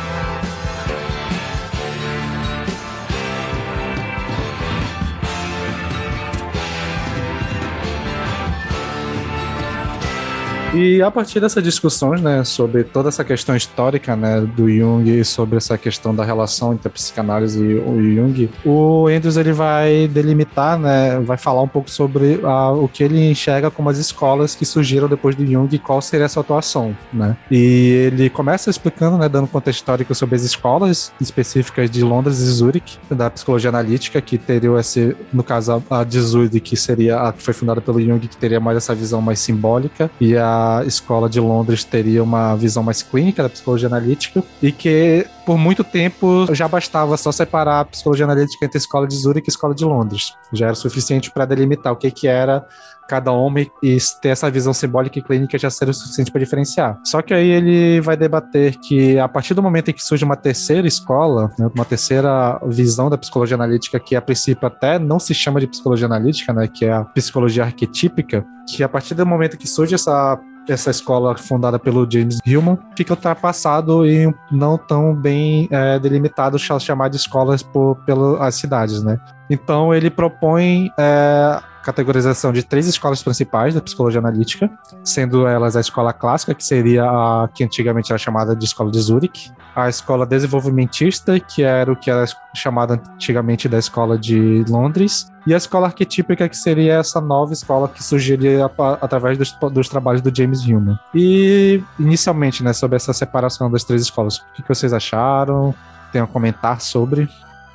[10.79, 15.25] E a partir dessas discussões, né, sobre toda essa questão histórica, né, do Jung e
[15.25, 20.07] sobre essa questão da relação entre a psicanálise e o Jung, o Andrews ele vai
[20.07, 24.55] delimitar, né, vai falar um pouco sobre a, o que ele enxerga como as escolas
[24.55, 27.37] que surgiram depois do Jung e qual seria a sua atuação, né?
[27.51, 32.47] E ele começa explicando, né, dando contexto histórico sobre as escolas específicas de Londres e
[32.47, 37.33] Zurich, da psicologia analítica, que teria esse, no caso, a de Zurich, que seria a
[37.33, 41.29] que foi fundada pelo Jung, que teria mais essa visão mais simbólica, e a escola
[41.29, 46.47] de Londres teria uma visão mais clínica da psicologia analítica e que por muito tempo
[46.55, 49.75] já bastava só separar a psicologia analítica entre a escola de Zurich e a escola
[49.75, 50.35] de Londres.
[50.53, 52.67] Já era suficiente para delimitar o que, que era
[53.09, 57.01] cada homem e ter essa visão simbólica e clínica já seria o suficiente para diferenciar.
[57.03, 60.37] Só que aí ele vai debater que a partir do momento em que surge uma
[60.37, 65.33] terceira escola, né, uma terceira visão da psicologia analítica, que a princípio até não se
[65.33, 69.57] chama de psicologia analítica, né, que é a psicologia arquetípica, que a partir do momento
[69.57, 75.69] que surge essa essa escola fundada pelo James Hillman fica ultrapassado e não tão bem
[75.71, 79.19] é, delimitado chamar de escolas por, pelas cidades, né?
[79.49, 84.71] Então ele propõe é, categorização de três escolas principais da psicologia analítica,
[85.03, 89.01] sendo elas a escola clássica, que seria a que antigamente era chamada de escola de
[89.01, 95.33] Zurich, a escola desenvolvimentista, que era o que era chamada antigamente da escola de Londres,
[95.47, 98.71] e a escola arquetípica, que seria essa nova escola que surgiria
[99.01, 100.99] através dos, dos trabalhos do James Hillman.
[101.15, 105.75] E, inicialmente, né, sobre essa separação das três escolas, o que vocês acharam?
[106.13, 107.31] Tem a comentar sobre?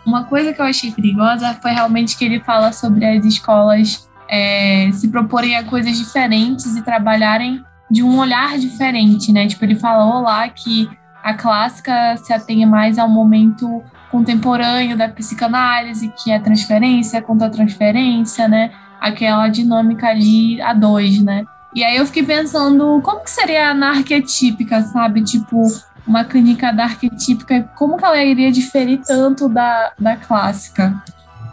[0.05, 4.89] Uma coisa que eu achei perigosa foi realmente que ele fala sobre as escolas é,
[4.91, 9.47] se proporem a coisas diferentes e trabalharem de um olhar diferente, né?
[9.47, 10.89] Tipo, ele falou lá que
[11.23, 18.47] a clássica se atém mais ao momento contemporâneo da psicanálise, que é transferência contra transferência,
[18.47, 18.71] né?
[18.99, 21.45] Aquela dinâmica ali a dois, né?
[21.75, 25.23] E aí eu fiquei pensando, como que seria na arquetípica, sabe?
[25.23, 25.63] Tipo,
[26.05, 30.93] uma clínica da arquetípica, como que ela iria diferir tanto da, da clássica?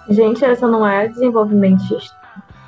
[0.08, 2.16] Gente, essa não é desenvolvimentista?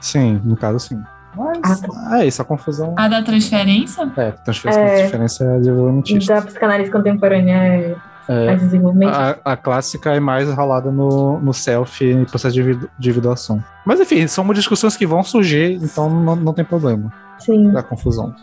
[0.01, 1.03] Sim, no caso sim.
[1.37, 2.21] Mas ah, tá.
[2.21, 2.95] é isso, a confusão.
[2.97, 4.03] A da transferência?
[4.16, 6.35] É, transferência é, transferência é desenvolvimentista.
[6.35, 7.97] Da psicanálise contemporânea
[8.29, 9.40] é, é desenvolvimentista.
[9.45, 13.64] A, a, clássica é mais ralada no, no self e processo de individuação.
[13.85, 17.12] Mas enfim, são discussões que vão surgir, então não, não tem problema.
[17.38, 17.73] Sim.
[17.73, 18.35] Da confusão.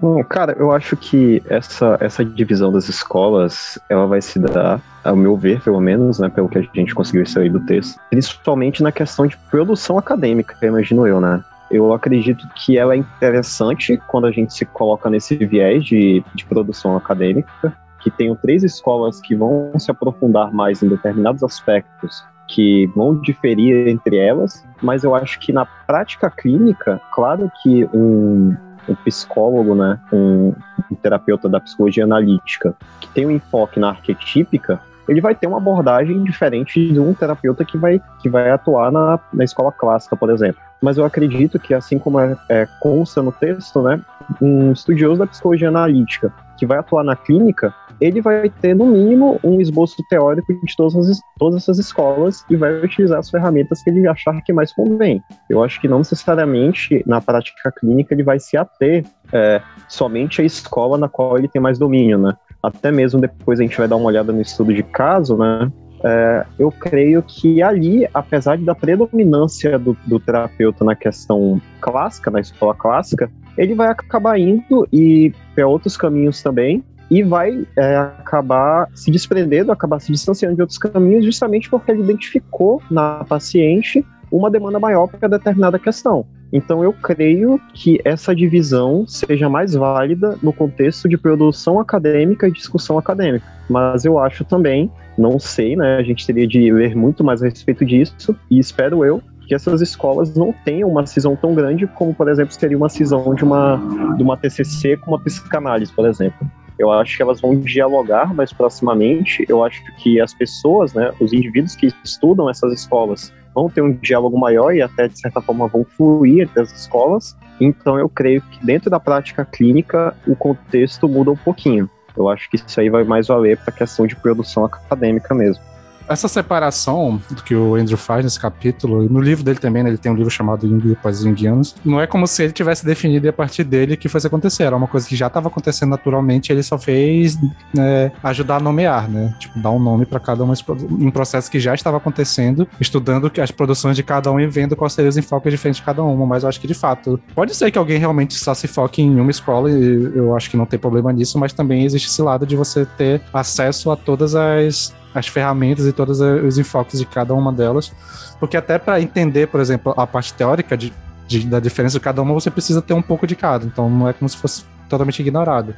[0.00, 5.16] Bom, cara, eu acho que essa, essa divisão das escolas, ela vai se dar, ao
[5.16, 8.92] meu ver, pelo menos, né, pelo que a gente conseguiu extrair do texto, principalmente na
[8.92, 11.42] questão de produção acadêmica, imagino eu, né?
[11.68, 16.44] Eu acredito que ela é interessante quando a gente se coloca nesse viés de, de
[16.46, 22.86] produção acadêmica, que tenham três escolas que vão se aprofundar mais em determinados aspectos que
[22.94, 28.56] vão diferir entre elas, mas eu acho que na prática clínica, claro que um,
[28.88, 30.52] um psicólogo, né, um,
[30.90, 35.56] um terapeuta da psicologia analítica, que tem um enfoque na arquetípica, ele vai ter uma
[35.56, 40.28] abordagem diferente de um terapeuta que vai, que vai atuar na, na escola clássica, por
[40.30, 40.60] exemplo.
[40.82, 44.00] Mas eu acredito que, assim como é, é, consta no texto, né,
[44.40, 49.40] um estudioso da psicologia analítica que vai atuar na clínica, ele vai ter, no mínimo,
[49.42, 53.90] um esboço teórico de todas, as, todas essas escolas e vai utilizar as ferramentas que
[53.90, 55.22] ele achar que mais convém.
[55.48, 60.44] Eu acho que não necessariamente, na prática clínica, ele vai se ater é, somente à
[60.44, 62.34] escola na qual ele tem mais domínio, né?
[62.62, 65.70] Até mesmo depois a gente vai dar uma olhada no estudo de caso, né?
[66.04, 72.40] É, eu creio que ali, apesar da predominância do, do, terapeuta na questão clássica, na
[72.40, 78.88] escola clássica, ele vai acabar indo e para outros caminhos também, e vai é, acabar
[78.94, 84.50] se desprendendo, acabar se distanciando de outros caminhos, justamente porque ele identificou na paciente uma
[84.50, 86.26] demanda maior para determinada questão.
[86.52, 92.52] Então eu creio que essa divisão seja mais válida no contexto de produção acadêmica e
[92.52, 93.46] discussão acadêmica.
[93.68, 95.96] Mas eu acho também, não sei, né?
[95.96, 99.80] A gente teria de ler muito mais a respeito disso, e espero eu que essas
[99.80, 103.80] escolas não tenham uma cisão tão grande como, por exemplo, seria uma cisão de uma,
[104.16, 106.46] de uma TCC com uma psicanálise, por exemplo.
[106.78, 109.44] Eu acho que elas vão dialogar mais proximamente.
[109.48, 113.92] Eu acho que as pessoas, né, os indivíduos que estudam essas escolas, vão ter um
[113.92, 117.36] diálogo maior e até, de certa forma, vão fluir entre as escolas.
[117.60, 121.90] Então, eu creio que dentro da prática clínica, o contexto muda um pouquinho.
[122.16, 125.62] Eu acho que isso aí vai mais valer para a questão de produção acadêmica mesmo
[126.08, 129.98] essa separação que o Andrew faz nesse capítulo, e no livro dele também, né, ele
[129.98, 133.32] tem um livro chamado Jung e Jungianos, não é como se ele tivesse definido a
[133.32, 136.78] partir dele que fosse acontecer, era uma coisa que já estava acontecendo naturalmente, ele só
[136.78, 137.38] fez
[137.74, 140.54] né, ajudar a nomear, né, tipo, dar um nome para cada uma,
[140.90, 144.92] um processo que já estava acontecendo, estudando as produções de cada um e vendo quais
[144.92, 147.70] seriam os enfoques diferentes de cada uma, mas eu acho que de fato, pode ser
[147.70, 150.78] que alguém realmente só se foque em uma escola, e eu acho que não tem
[150.78, 155.26] problema nisso, mas também existe esse lado de você ter acesso a todas as as
[155.26, 157.92] ferramentas e todos os enfoques de cada uma delas,
[158.38, 160.92] porque até para entender, por exemplo, a parte teórica de,
[161.26, 164.08] de, da diferença de cada uma, você precisa ter um pouco de cada, então não
[164.08, 165.74] é como se fosse totalmente ignorado.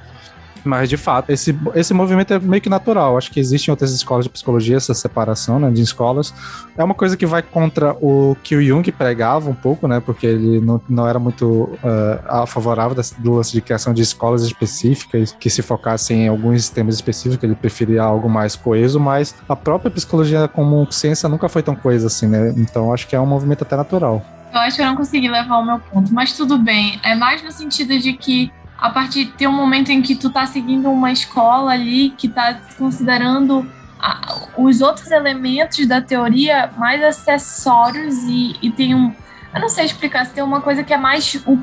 [0.64, 3.16] Mas, de fato, esse, esse movimento é meio que natural.
[3.16, 6.34] Acho que existem outras escolas de psicologia, essa separação né, de escolas.
[6.76, 10.00] É uma coisa que vai contra o que o Jung pregava um pouco, né?
[10.00, 15.36] Porque ele não, não era muito uh, favorável do lance de criação de escolas específicas
[15.38, 17.42] que se focassem em alguns temas específicos.
[17.44, 22.06] Ele preferia algo mais coeso, mas a própria psicologia como ciência nunca foi tão coesa
[22.06, 22.52] assim, né?
[22.56, 24.24] Então, acho que é um movimento até natural.
[24.52, 26.98] Eu acho que eu não consegui levar o meu ponto, mas tudo bem.
[27.04, 30.30] É mais no sentido de que a partir de ter um momento em que tu
[30.30, 37.02] tá seguindo uma escola ali que tá considerando a, os outros elementos da teoria mais
[37.02, 39.14] acessórios e, e tem um.
[39.54, 41.58] Eu não sei explicar se tem uma coisa que é mais o,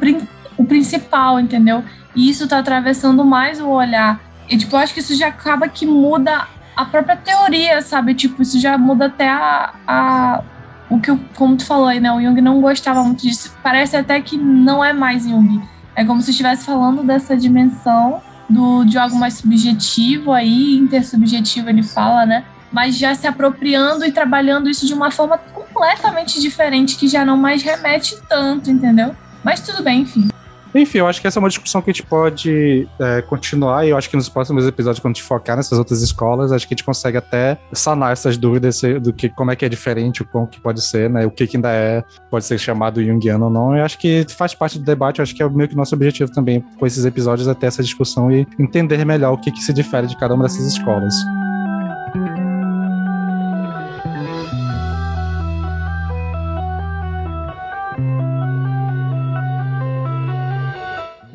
[0.58, 1.84] o principal, entendeu?
[2.16, 4.20] E isso tá atravessando mais o olhar.
[4.48, 8.14] E, tipo, eu acho que isso já acaba que muda a própria teoria, sabe?
[8.14, 9.74] Tipo, isso já muda até a.
[9.88, 10.44] a
[10.90, 12.12] o que, como tu falou aí, né?
[12.14, 13.58] O Jung não gostava muito disso.
[13.62, 15.62] Parece até que não é mais Jung
[15.98, 21.82] é como se estivesse falando dessa dimensão do, de algo mais subjetivo aí, intersubjetivo ele
[21.82, 22.46] fala, né?
[22.72, 27.36] Mas já se apropriando e trabalhando isso de uma forma completamente diferente, que já não
[27.36, 29.16] mais remete tanto, entendeu?
[29.44, 30.28] Mas tudo bem, enfim.
[30.74, 33.90] Enfim, eu acho que essa é uma discussão que a gente pode é, continuar e
[33.90, 36.74] eu acho que nos próximos episódios, quando a gente focar nessas outras escolas, acho que
[36.74, 40.26] a gente consegue até sanar essas dúvidas do que como é que é diferente, o
[40.26, 41.26] como que pode ser, né?
[41.26, 43.76] O que, que ainda é, pode ser chamado Jungiano ou não.
[43.76, 46.32] Eu acho que faz parte do debate, eu acho que é meio que nosso objetivo
[46.32, 50.08] também com esses episódios até essa discussão e entender melhor o que, que se difere
[50.08, 51.16] de cada uma dessas escolas.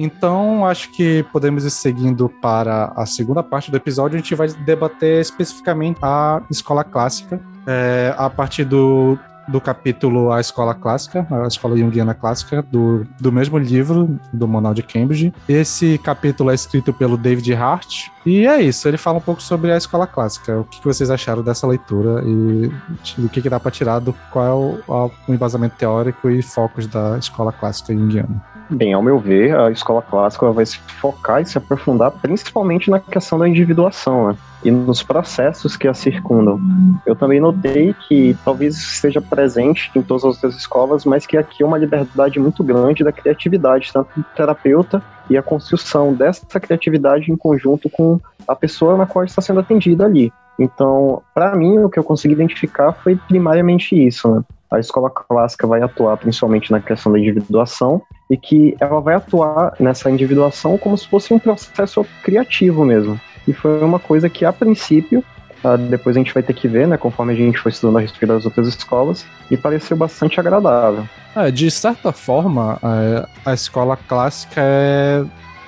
[0.02, 4.16] Então, acho que podemos ir seguindo para a segunda parte do episódio.
[4.16, 10.40] A gente vai debater especificamente a escola clássica, é, a partir do, do capítulo A
[10.40, 15.32] Escola Clássica, a Escola Jungiana Clássica, do, do mesmo livro, do Manual de Cambridge.
[15.48, 19.70] Esse capítulo é escrito pelo David Hart, e é isso, ele fala um pouco sobre
[19.72, 20.58] a Escola Clássica.
[20.58, 22.72] O que vocês acharam dessa leitura e
[23.18, 26.88] o que, que dá para tirar do qual é o, o embasamento teórico e focos
[26.88, 28.51] da Escola Clássica Jungiana.
[28.72, 32.98] Bem, ao meu ver, a escola clássica vai se focar e se aprofundar principalmente na
[32.98, 34.36] questão da individuação né?
[34.64, 36.58] e nos processos que a circundam.
[37.04, 41.62] Eu também notei que talvez esteja presente em todas as outras escolas, mas que aqui
[41.62, 47.30] é uma liberdade muito grande da criatividade, tanto do terapeuta e a construção dessa criatividade
[47.30, 50.32] em conjunto com a pessoa na qual está sendo atendida ali.
[50.58, 54.42] Então, para mim, o que eu consegui identificar foi primariamente isso, né?
[54.72, 59.74] A escola clássica vai atuar principalmente na questão da individuação e que ela vai atuar
[59.78, 63.20] nessa individuação como se fosse um processo criativo mesmo.
[63.46, 65.22] E foi uma coisa que, a princípio,
[65.64, 68.00] uh, depois a gente vai ter que ver, né, conforme a gente foi estudando a
[68.00, 71.04] respeito das outras escolas, e pareceu bastante agradável.
[71.34, 75.24] É, de certa forma, a, a escola clássica é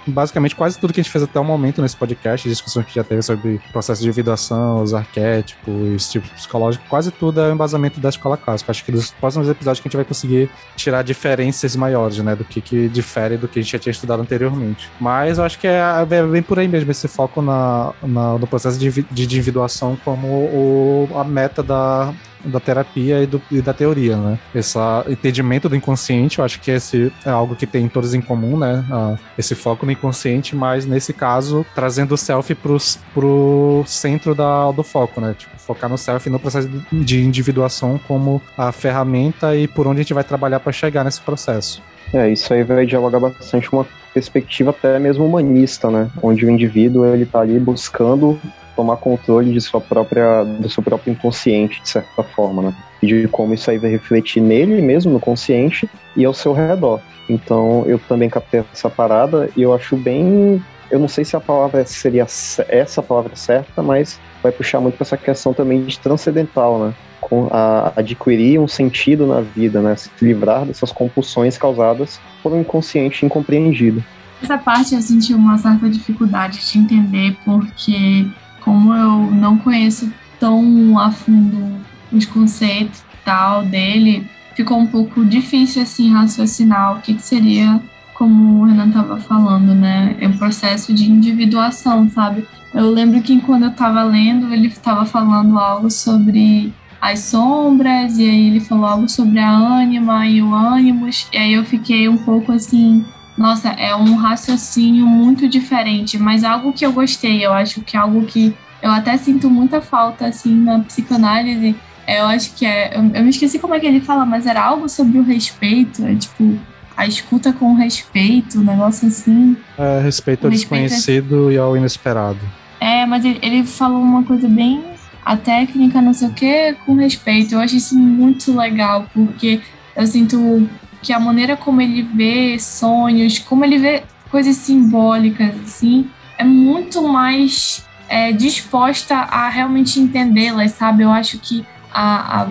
[0.07, 3.05] basicamente quase tudo que a gente fez até o momento nesse podcast, discussões que já
[3.05, 8.09] teve sobre processo de individuação, os arquétipos, tipo psicológico, quase tudo é o embasamento da
[8.09, 8.71] escola clássica.
[8.71, 12.45] Acho que nos próximos episódios que a gente vai conseguir tirar diferenças maiores, né, do
[12.45, 14.91] que, que difere do que a gente já tinha estudado anteriormente.
[15.01, 18.47] Mas eu acho que é, é bem por aí mesmo esse foco na, na no
[18.47, 22.13] processo de, de individuação como o, a meta da,
[22.45, 24.39] da terapia e, do, e, da teoria, né?
[24.55, 24.79] Esse
[25.09, 28.85] entendimento do inconsciente, eu acho que esse é algo que tem todos em comum, né?
[28.91, 32.77] Ah, esse foco no inconsciente, mas nesse caso, trazendo o self pro,
[33.13, 35.35] pro centro da, do foco, né?
[35.37, 40.01] Tipo, focar no self e no processo de individuação como a ferramenta e por onde
[40.01, 41.83] a gente vai trabalhar para chegar nesse processo.
[42.13, 46.09] É, isso aí vai dialogar bastante com uma perspectiva até mesmo humanista, né?
[46.23, 48.39] Onde o indivíduo ele tá ali buscando
[48.75, 52.75] tomar controle de sua própria, do seu próprio inconsciente, de certa forma, né?
[53.03, 57.01] De como isso aí vai refletir nele mesmo, no consciente, e ao seu redor.
[57.29, 60.63] Então, eu também captei essa parada e eu acho bem.
[60.91, 62.27] Eu não sei se a palavra seria
[62.69, 66.95] essa palavra certa, mas vai puxar muito para essa questão também de transcendental, né?
[67.21, 69.97] Com a, adquirir um sentido na vida, né?
[69.97, 74.05] Se livrar dessas compulsões causadas por um inconsciente incompreendido.
[74.43, 78.27] Essa parte eu senti uma certa dificuldade de entender, porque
[78.65, 81.77] como eu não conheço tão a fundo
[82.11, 87.81] os conceitos tal dele, ficou um pouco difícil assim raciocinar o que, que seria,
[88.15, 90.17] como o Renan estava falando, né?
[90.21, 92.47] É um processo de individuação, sabe?
[92.73, 98.23] Eu lembro que quando eu estava lendo, ele estava falando algo sobre as sombras, e
[98.23, 102.17] aí ele falou algo sobre a ânima e o ânimos, e aí eu fiquei um
[102.17, 103.05] pouco assim,
[103.37, 108.01] nossa, é um raciocínio muito diferente, mas algo que eu gostei, eu acho que é
[108.01, 111.75] algo que eu até sinto muita falta, assim, na psicanálise.
[112.07, 112.97] Eu acho que é.
[112.97, 116.05] Eu, eu me esqueci como é que ele fala, mas era algo sobre o respeito,
[116.05, 116.59] é tipo.
[116.97, 119.57] A escuta com respeito, um negócio assim.
[119.77, 121.55] É, respeito ao desconhecido é...
[121.55, 122.39] e ao inesperado.
[122.79, 124.81] É, mas ele, ele falou uma coisa bem
[125.25, 127.55] a técnica, não sei o que, com respeito.
[127.55, 129.61] Eu acho isso muito legal, porque
[129.97, 130.69] eu sinto
[131.05, 137.07] que a maneira como ele vê sonhos, como ele vê coisas simbólicas, assim, é muito
[137.07, 141.03] mais é, disposta a realmente entendê-las, sabe?
[141.03, 142.47] Eu acho que a,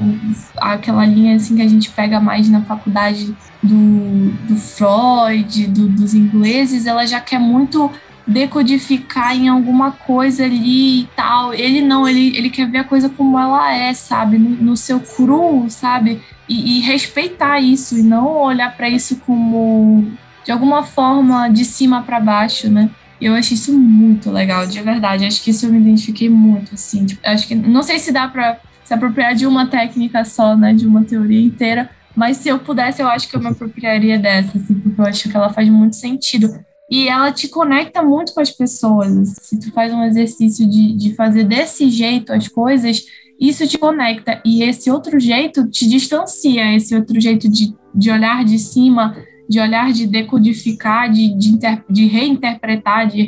[0.62, 5.88] a, aquela linha assim que a gente pega mais na faculdade do, do Freud, do,
[5.88, 7.92] dos ingleses, ela já quer muito
[8.26, 11.54] decodificar em alguma coisa ali e tal.
[11.56, 14.38] Ele não, ele, ele quer ver a coisa como ela é, sabe?
[14.38, 16.22] No, no seu cru, sabe?
[16.54, 20.12] E, e respeitar isso e não olhar para isso como
[20.46, 22.90] de alguma forma de cima para baixo, né?
[23.20, 25.26] Eu acho isso muito legal, de verdade.
[25.26, 27.06] Acho que isso eu me identifiquei muito, assim.
[27.06, 30.74] Tipo, acho que não sei se dá para se apropriar de uma técnica só, né,
[30.74, 34.58] de uma teoria inteira, mas se eu pudesse, eu acho que eu me apropriaria dessa,
[34.58, 36.54] assim, porque eu acho que ela faz muito sentido.
[36.90, 39.30] E ela te conecta muito com as pessoas.
[39.42, 43.04] Se tu faz um exercício de, de fazer desse jeito as coisas,
[43.50, 48.46] isso te conecta e esse outro jeito te distancia, esse outro jeito de, de olhar
[48.46, 49.16] de cima,
[49.50, 53.22] de olhar de decodificar, de, de, inter, de reinterpretar, de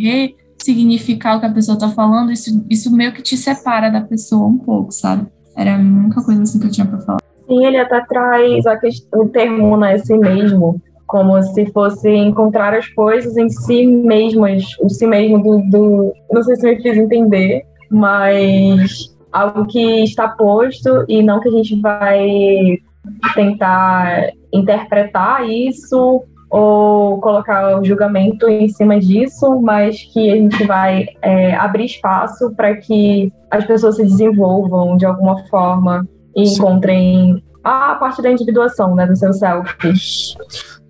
[0.58, 4.48] ressignificar o que a pessoa está falando, isso, isso meio que te separa da pessoa
[4.48, 5.28] um pouco, sabe?
[5.58, 7.20] Era a única coisa assim que eu tinha para falar.
[7.48, 12.74] Sim, ele até traz a questão, o termo, né, si mesmo, como se fosse encontrar
[12.74, 16.98] as coisas em si mesmas, o si mesmo do, do não sei se me fiz
[16.98, 22.78] entender, mas algo que está posto e não que a gente vai
[23.34, 31.06] tentar interpretar isso ou colocar o julgamento em cima disso, mas que a gente vai
[31.22, 37.96] é, abrir espaço para que as pessoas se desenvolvam de alguma forma e encontrem a
[37.96, 39.76] parte da individuação, né, do seu self.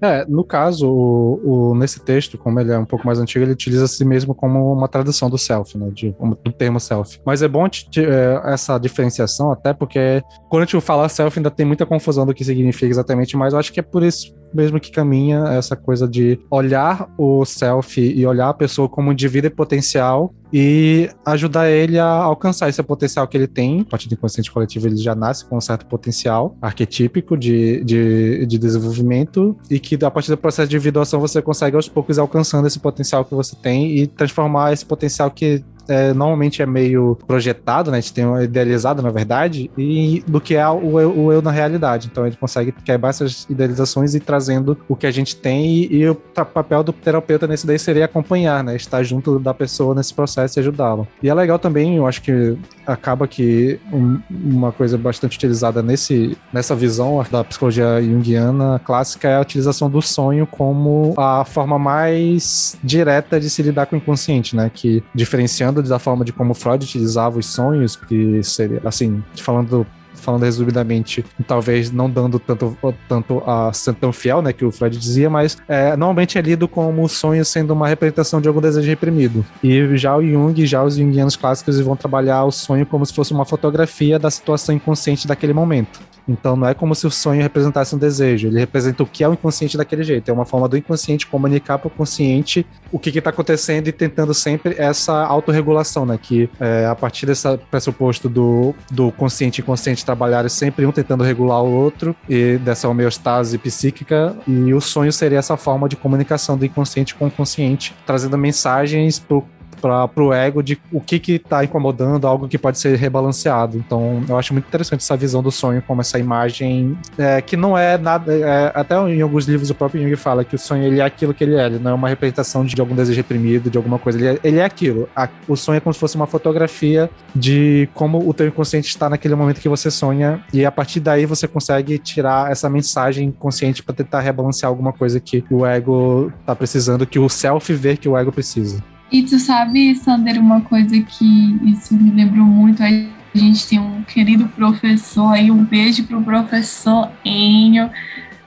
[0.01, 3.53] É, no caso, o, o, nesse texto, como ele é um pouco mais antigo, ele
[3.53, 7.19] utiliza si mesmo como uma tradução do self, né, de, do termo self.
[7.25, 11.51] Mas é bom te, é, essa diferenciação, até porque quando a gente fala self ainda
[11.51, 14.79] tem muita confusão do que significa exatamente, mas eu acho que é por isso mesmo
[14.79, 20.33] que caminha essa coisa de olhar o self e olhar a pessoa como indivíduo potencial
[20.57, 23.81] e ajudar ele a alcançar esse potencial que ele tem.
[23.81, 28.45] A partir do inconsciente coletivo, ele já nasce com um certo potencial arquetípico de, de,
[28.45, 32.69] de desenvolvimento e que a partir do processo de individuação você consegue aos poucos alcançando
[32.69, 37.91] esse potencial que você tem e transformar esse potencial que é, normalmente é meio projetado,
[37.91, 37.97] né?
[37.97, 41.41] A gente tem um idealizado, na verdade, e do que é o eu, o eu
[41.41, 42.09] na realidade.
[42.11, 46.09] Então ele consegue quebrar essas idealizações e trazendo o que a gente tem e, e
[46.09, 48.75] o papel do terapeuta nesse daí seria acompanhar, né?
[48.75, 51.05] Estar junto da pessoa nesse processo e ajudá-la.
[51.21, 56.37] E é legal também, eu acho que acaba que um, uma coisa bastante utilizada nesse,
[56.53, 62.77] nessa visão da psicologia junguiana clássica é a utilização do sonho como a forma mais
[62.83, 64.69] direta de se lidar com o inconsciente, né?
[64.73, 69.85] Que diferenciando da forma de como Freud utilizava os sonhos, que seria, assim, falando
[70.25, 72.75] falando resumidamente, talvez não dando tanto,
[73.07, 76.67] tanto a ser tão fiel, né, que o Freud dizia, mas é, normalmente é lido
[76.67, 79.45] como o sonho sendo uma representação de algum desejo reprimido.
[79.63, 83.33] E já o Jung, já os jungianos clássicos vão trabalhar o sonho como se fosse
[83.33, 85.99] uma fotografia da situação inconsciente daquele momento.
[86.27, 89.29] Então não é como se o sonho representasse um desejo, ele representa o que é
[89.29, 90.29] o inconsciente daquele jeito.
[90.29, 94.33] É uma forma do inconsciente comunicar para o consciente o que está acontecendo e tentando
[94.33, 96.19] sempre essa autorregulação, né?
[96.21, 101.23] Que é, a partir desse pressuposto do, do consciente e inconsciente trabalharem sempre um tentando
[101.23, 106.57] regular o outro e dessa homeostase psíquica, e o sonho seria essa forma de comunicação
[106.57, 109.41] do inconsciente com o consciente, trazendo mensagens para
[109.81, 113.77] para o ego de o que que tá incomodando, algo que pode ser rebalanceado.
[113.77, 117.77] Então, eu acho muito interessante essa visão do sonho como essa imagem é, que não
[117.77, 120.99] é nada, é, até em alguns livros o próprio Jung fala que o sonho ele
[120.99, 123.77] é aquilo que ele é, ele não é uma representação de algum desejo reprimido, de
[123.77, 125.09] alguma coisa, ele é, ele é aquilo.
[125.15, 129.09] A, o sonho é como se fosse uma fotografia de como o teu inconsciente está
[129.09, 133.83] naquele momento que você sonha e a partir daí você consegue tirar essa mensagem consciente
[133.83, 138.07] para tentar rebalancear alguma coisa que o ego tá precisando, que o self vê que
[138.07, 138.83] o ego precisa.
[139.11, 142.83] E tu sabe, Sander, uma coisa que isso me lembrou muito.
[142.83, 142.89] A
[143.37, 147.89] gente tem um querido professor aí, um beijo pro professor Enio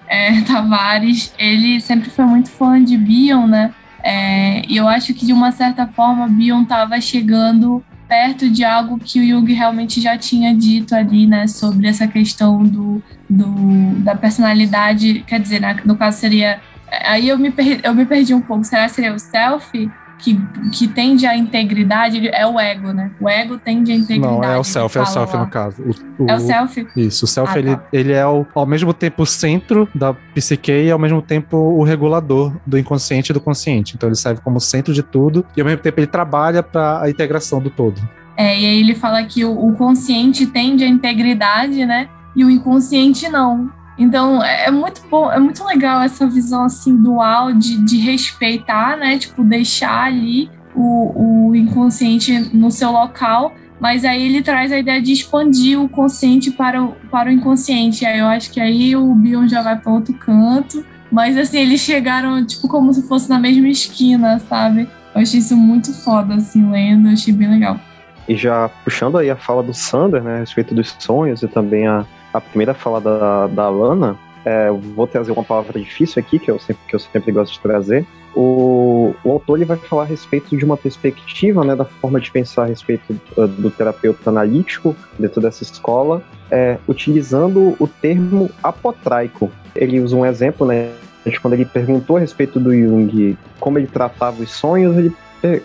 [0.06, 1.32] é, Tavares.
[1.38, 3.72] Ele sempre foi muito fã de Bion, né?
[4.02, 8.98] É, e eu acho que de uma certa forma Bion estava chegando perto de algo
[8.98, 14.14] que o Jung realmente já tinha dito ali, né, sobre essa questão do, do da
[14.14, 16.58] personalidade, quer dizer, né, no caso seria
[17.04, 19.90] aí eu me, perdi, eu me perdi um pouco, será que seria o self?
[20.18, 20.40] Que,
[20.72, 23.10] que tende à integridade é o ego, né?
[23.20, 24.34] O ego tende à integridade.
[24.34, 25.44] Não, é o self, é o self lá.
[25.44, 25.82] no caso.
[25.82, 26.86] O, o, é o self?
[26.96, 27.84] Isso, o self, ah, ele, tá.
[27.92, 31.82] ele é o, ao mesmo tempo o centro da psique e ao mesmo tempo o
[31.82, 33.94] regulador do inconsciente e do consciente.
[33.94, 37.10] Então ele serve como centro de tudo e ao mesmo tempo ele trabalha para a
[37.10, 38.00] integração do todo.
[38.36, 42.08] É, e aí ele fala que o, o consciente tende à integridade, né?
[42.36, 43.70] E o inconsciente não.
[43.98, 48.96] Então é, é muito bom, é muito legal essa visão assim dual de, de respeitar,
[48.96, 49.18] né?
[49.18, 55.02] Tipo, deixar ali o, o inconsciente no seu local, mas aí ele traz a ideia
[55.02, 58.06] de expandir o consciente para o, para o inconsciente.
[58.06, 60.84] Aí eu acho que aí o Bion já vai para outro canto.
[61.10, 64.88] Mas assim, eles chegaram, tipo, como se fosse na mesma esquina, sabe?
[65.14, 67.80] Eu achei isso muito foda, assim, lendo, eu achei bem legal.
[68.28, 71.86] E já puxando aí a fala do Sander, né, a respeito dos sonhos e também
[71.86, 76.50] a, a primeira fala da, da Lana, é, vou trazer uma palavra difícil aqui, que
[76.50, 78.06] eu sempre, que eu sempre gosto de trazer.
[78.34, 82.30] O, o autor ele vai falar a respeito de uma perspectiva, né, da forma de
[82.30, 89.50] pensar a respeito do, do terapeuta analítico dentro dessa escola, é, utilizando o termo apotraico.
[89.74, 90.92] Ele usa um exemplo, né,
[91.26, 95.12] de quando ele perguntou a respeito do Jung como ele tratava os sonhos, ele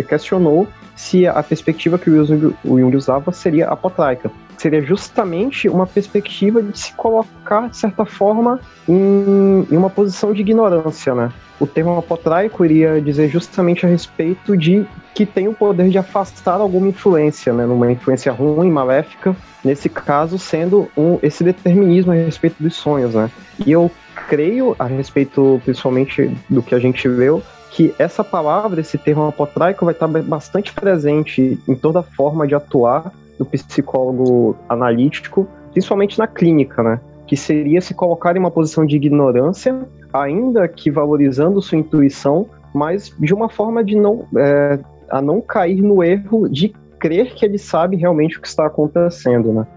[0.07, 4.31] questionou se a perspectiva que o Jung, o Jung usava seria apotraica
[4.63, 10.39] seria justamente uma perspectiva de se colocar, de certa forma, em, em uma posição de
[10.39, 11.29] ignorância, né?
[11.59, 16.61] O termo apotraico iria dizer justamente a respeito de que tem o poder de afastar
[16.61, 17.65] alguma influência, né?
[17.65, 19.35] Numa influência ruim, maléfica,
[19.65, 23.29] nesse caso sendo um, esse determinismo a respeito dos sonhos, né?
[23.65, 23.91] E eu
[24.29, 29.83] creio, a respeito principalmente do que a gente viu, que essa palavra, esse termo apotraico,
[29.83, 36.83] vai estar bastante presente em toda forma de atuar do psicólogo analítico, principalmente na clínica,
[36.83, 36.99] né?
[37.25, 43.13] Que seria se colocar em uma posição de ignorância, ainda que valorizando sua intuição, mas
[43.19, 44.79] de uma forma de não é,
[45.09, 49.51] a não cair no erro de crer que ele sabe realmente o que está acontecendo,
[49.51, 49.67] né?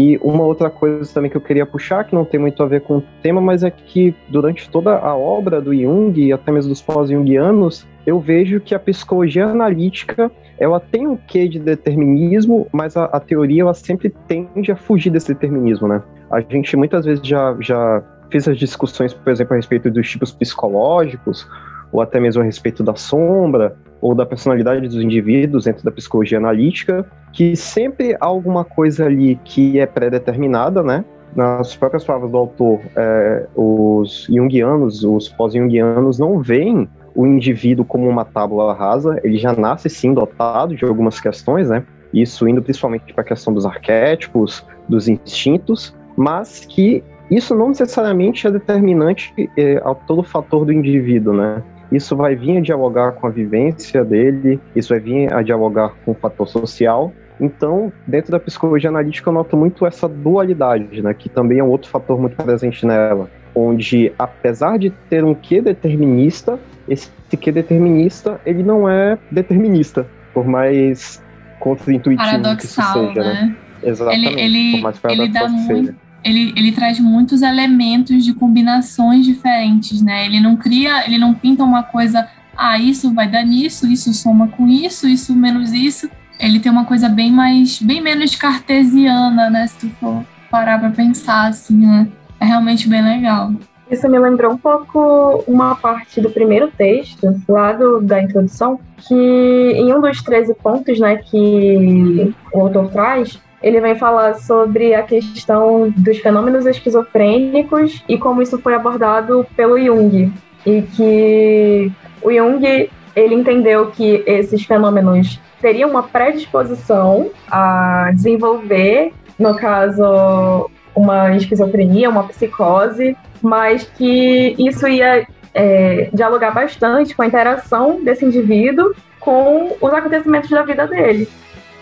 [0.00, 2.82] E uma outra coisa também que eu queria puxar, que não tem muito a ver
[2.82, 6.70] com o tema, mas é que durante toda a obra do Jung e até mesmo
[6.70, 12.96] dos pós-jungianos, eu vejo que a psicologia analítica ela tem um quê de determinismo, mas
[12.96, 16.00] a, a, teoria ela sempre tende a fugir desse determinismo, né?
[16.30, 20.30] A gente muitas vezes já, já fez as discussões, por exemplo, a respeito dos tipos
[20.30, 21.44] psicológicos,
[21.90, 26.38] ou até mesmo a respeito da sombra, ou da personalidade dos indivíduos dentro da psicologia
[26.38, 31.04] analítica, que sempre há alguma coisa ali que é pré-determinada, né?
[31.34, 38.08] Nas próprias palavras do autor, é, os junguianos, os pós-junguianos não veem o indivíduo como
[38.08, 41.84] uma tábua rasa, ele já nasce sim dotado de algumas questões, né?
[42.12, 48.46] Isso indo principalmente para a questão dos arquétipos, dos instintos, mas que isso não necessariamente
[48.46, 51.62] é determinante é, ao todo fator do indivíduo, né?
[51.90, 56.12] Isso vai vir a dialogar com a vivência dele, isso vai vir a dialogar com
[56.12, 57.12] o fator social.
[57.40, 61.14] Então, dentro da psicologia analítica, eu noto muito essa dualidade, né?
[61.14, 65.62] Que também é um outro fator muito presente nela, onde apesar de ter um quê
[65.62, 66.58] determinista,
[66.88, 67.10] esse
[67.40, 71.22] quê determinista ele não é determinista, por mais
[71.60, 73.32] contra-intuitivo que isso seja, né?
[73.32, 73.56] né?
[73.82, 74.26] Exatamente.
[74.26, 75.94] Ele, ele, ele dá muito,
[76.24, 80.26] ele, ele traz muitos elementos de combinações diferentes, né?
[80.26, 84.48] Ele não cria, ele não pinta uma coisa, ah, isso vai dar nisso, isso soma
[84.48, 86.10] com isso, isso menos isso.
[86.38, 89.66] Ele tem uma coisa bem mais, bem menos cartesiana, né?
[89.66, 92.08] Se tu for parar pra pensar, assim, né?
[92.40, 93.52] É realmente bem legal.
[93.90, 99.14] Isso me lembrou um pouco uma parte do primeiro texto, lá do, da introdução, que
[99.14, 105.02] em um dos 13 pontos né, que o autor traz, ele vem falar sobre a
[105.02, 110.32] questão dos fenômenos esquizofrênicos e como isso foi abordado pelo Jung.
[110.64, 111.92] E que
[112.22, 121.34] o Jung ele entendeu que esses fenômenos teriam uma predisposição a desenvolver, no caso, uma
[121.36, 128.94] esquizofrenia, uma psicose, mas que isso ia é, dialogar bastante com a interação desse indivíduo
[129.18, 131.28] com os acontecimentos da vida dele.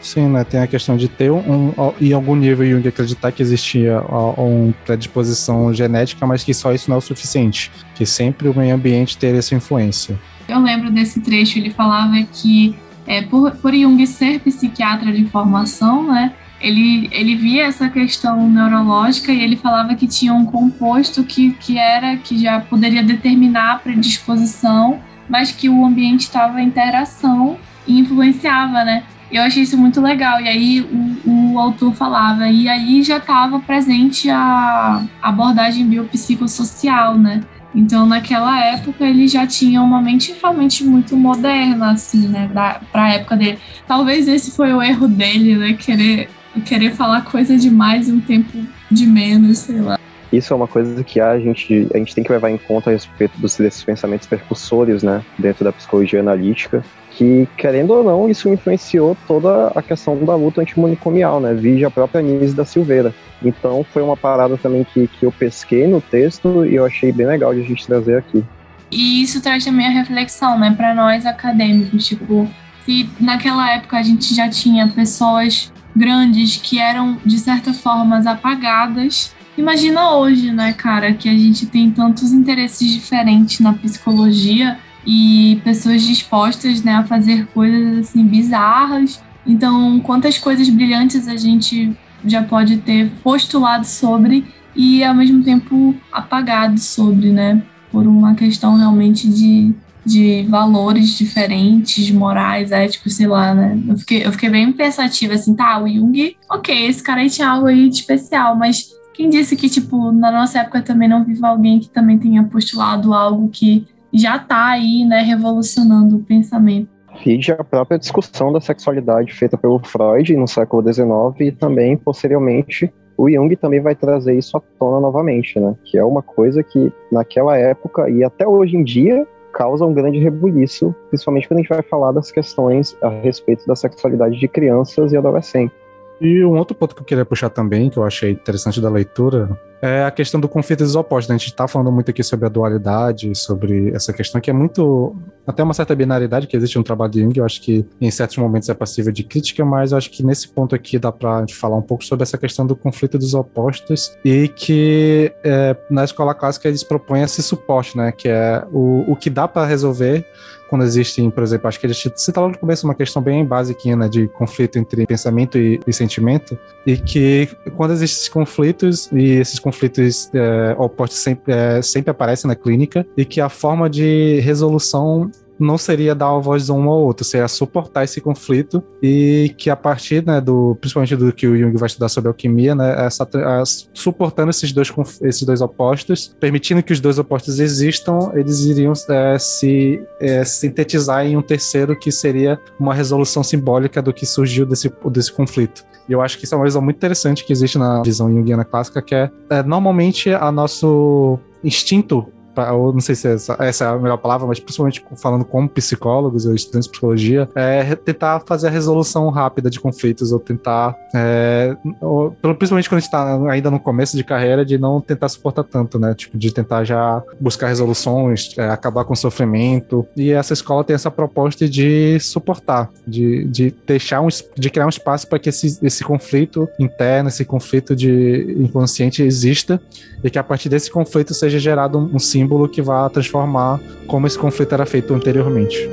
[0.07, 0.45] Sim, né?
[0.45, 5.75] Tem a questão de ter um, em algum nível Jung acreditar que existia uma predisposição
[5.75, 9.35] genética, mas que só isso não é o suficiente, que sempre o meio ambiente ter
[9.35, 10.17] essa influência.
[10.49, 16.07] Eu lembro desse trecho, ele falava que é, por, por Jung ser psiquiatra de formação,
[16.07, 16.33] né?
[16.61, 21.79] ele, ele via essa questão neurológica e ele falava que tinha um composto que, que
[21.79, 27.99] era que já poderia determinar a predisposição, mas que o ambiente estava em interação e
[27.99, 29.03] influenciava, né?
[29.31, 30.41] Eu achei isso muito legal.
[30.41, 30.81] E aí
[31.25, 37.43] o, o autor falava, e aí já estava presente a abordagem biopsicossocial, né?
[37.75, 42.49] Então, naquela época, ele já tinha uma mente realmente muito moderna, assim, né?
[42.53, 43.59] Para a época dele.
[43.87, 45.73] Talvez esse foi o erro dele, né?
[45.75, 46.31] Querer
[46.65, 48.59] querer falar coisa demais em um tempo
[48.91, 49.99] de menos, sei lá.
[50.33, 52.93] Isso é uma coisa que a gente, a gente tem que levar em conta a
[52.93, 56.85] respeito dos, desses pensamentos percussores, né, dentro da psicologia analítica,
[57.17, 61.91] que, querendo ou não, isso influenciou toda a questão da luta antimonicomial, né, vide a
[61.91, 63.15] própria Nise da Silveira.
[63.43, 67.27] Então foi uma parada também que, que eu pesquei no texto e eu achei bem
[67.27, 68.45] legal de a gente trazer aqui.
[68.91, 72.47] E isso traz também a reflexão, né, para nós acadêmicos, tipo,
[72.85, 79.35] se naquela época a gente já tinha pessoas grandes que eram, de certa forma, apagadas.
[79.57, 86.03] Imagina hoje, né, cara, que a gente tem tantos interesses diferentes na psicologia e pessoas
[86.03, 89.23] dispostas, né, a fazer coisas assim bizarras.
[89.47, 94.45] Então, quantas coisas brilhantes a gente já pode ter postulado sobre
[94.75, 99.75] e ao mesmo tempo apagado sobre, né, por uma questão realmente de
[100.07, 103.77] de valores diferentes, morais, éticos, sei lá, né?
[103.89, 107.51] Eu fiquei, eu fiquei bem pensativa, assim, tá, o Jung, ok, esse cara aí tinha
[107.51, 111.45] algo aí de especial, mas quem disse que, tipo, na nossa época também não vive
[111.45, 113.85] alguém que também tenha postulado algo que
[114.17, 116.89] já tá aí, né, revolucionando o pensamento?
[117.25, 121.07] E a própria discussão da sexualidade feita pelo Freud no século XIX
[121.41, 125.75] e também, posteriormente, o Jung também vai trazer isso à tona novamente, né?
[125.85, 130.19] Que é uma coisa que naquela época e até hoje em dia causa um grande
[130.19, 135.13] rebuliço, principalmente quando a gente vai falar das questões a respeito da sexualidade de crianças
[135.13, 135.75] e adolescentes.
[136.21, 139.59] E um outro ponto que eu queria puxar também, que eu achei interessante da leitura,
[139.81, 141.31] é a questão do conflito dos opostos.
[141.31, 145.15] A gente está falando muito aqui sobre a dualidade, sobre essa questão que é muito.
[145.47, 147.39] até uma certa binaridade que existe no trabalho de Jung.
[147.39, 150.49] Eu acho que em certos momentos é passível de crítica, mas eu acho que nesse
[150.49, 153.35] ponto aqui dá para a gente falar um pouco sobre essa questão do conflito dos
[153.35, 158.13] opostos e que é, na escola clássica eles propõem esse suporte, né?
[158.13, 160.27] Que é o, o que dá para resolver
[160.69, 163.97] quando existem, por exemplo, acho que eles cita lá no começo uma questão bem básica,
[163.97, 169.33] né, de conflito entre pensamento e, e, sentimento, e que quando existem esses conflitos, e
[169.33, 174.39] esses conflitos é, opostos sempre, é, sempre aparecem na clínica, e que a forma de
[174.39, 175.29] resolução
[175.59, 179.71] não seria dar uma voz a um ao outro, seria suportar esse conflito e que
[179.71, 183.25] a partir, né, do, principalmente do que o Jung vai estudar sobre alquimia, né, essa,
[183.25, 183.63] a,
[183.95, 184.93] suportando esses dois,
[185.23, 191.27] esses dois opostos, permitindo que os dois opostos existam, eles iriam é, se é, sintetizar
[191.27, 195.85] em um terceiro que seria uma resolução simbólica do que surgiu desse, desse conflito.
[196.09, 198.65] E eu acho que isso é uma visão muito interessante que existe na visão junguiana
[198.65, 202.27] clássica, que é, é normalmente a nosso instinto
[202.57, 205.69] pra, ou não sei se essa, essa, é a melhor palavra, mas principalmente falando como
[205.69, 210.97] psicólogos ou estudantes de psicologia, é tentar fazer a resolução rápida de conflitos ou tentar,
[211.15, 215.29] é, ou, principalmente quando a gente está ainda no começo de carreira, de não tentar
[215.29, 216.15] suportar tanto, né?
[216.15, 220.07] Tipo, de tentar já buscar resoluções, é, acabar com o sofrimento.
[220.17, 224.91] E essa escola tem essa proposta de suportar, de, de deixar um, de criar um
[224.91, 229.81] espaço para que esse, esse conflito interno, esse conflito de inconsciente exista
[230.27, 234.27] e que a partir desse conflito seja gerado um, um símbolo que vá transformar como
[234.27, 235.89] esse conflito era feito anteriormente.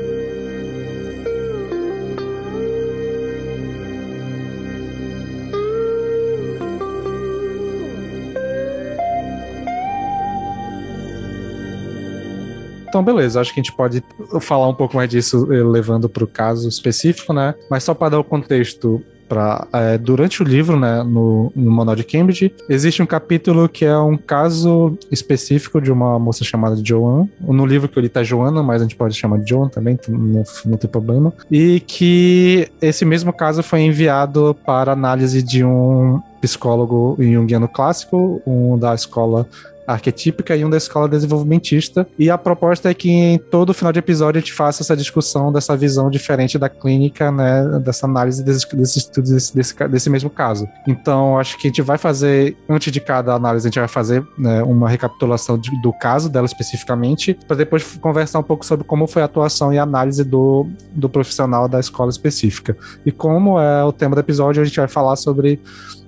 [12.93, 14.03] Então, beleza, acho que a gente pode
[14.39, 17.55] falar um pouco mais disso eh, levando para o caso específico, né?
[17.67, 19.03] Mas só para dar o contexto,
[19.33, 23.83] Pra, é, durante o livro, né, no, no Manual de Cambridge, existe um capítulo que
[23.83, 27.27] é um caso específico de uma moça chamada Joan.
[27.41, 29.97] No livro que eu li tá Joana, mas a gente pode chamar de Joan também,
[30.07, 31.33] não, não tem problema.
[31.49, 38.77] E que esse mesmo caso foi enviado para análise de um psicólogo junguiano clássico, um
[38.77, 39.47] da escola
[39.87, 42.07] arquetípica e um da escola desenvolvimentista.
[42.17, 45.51] E a proposta é que em todo final de episódio a gente faça essa discussão
[45.51, 47.79] dessa visão diferente da clínica, né?
[47.83, 50.67] Dessa análise desses desse estudos desse, desse, desse, mesmo caso.
[50.87, 54.25] Então, acho que a gente vai fazer, antes de cada análise, a gente vai fazer
[54.37, 59.07] né, uma recapitulação de, do caso dela especificamente, para depois conversar um pouco sobre como
[59.07, 62.75] foi a atuação e a análise do, do profissional da escola específica.
[63.05, 65.59] E como é o tema do episódio, a gente vai falar sobre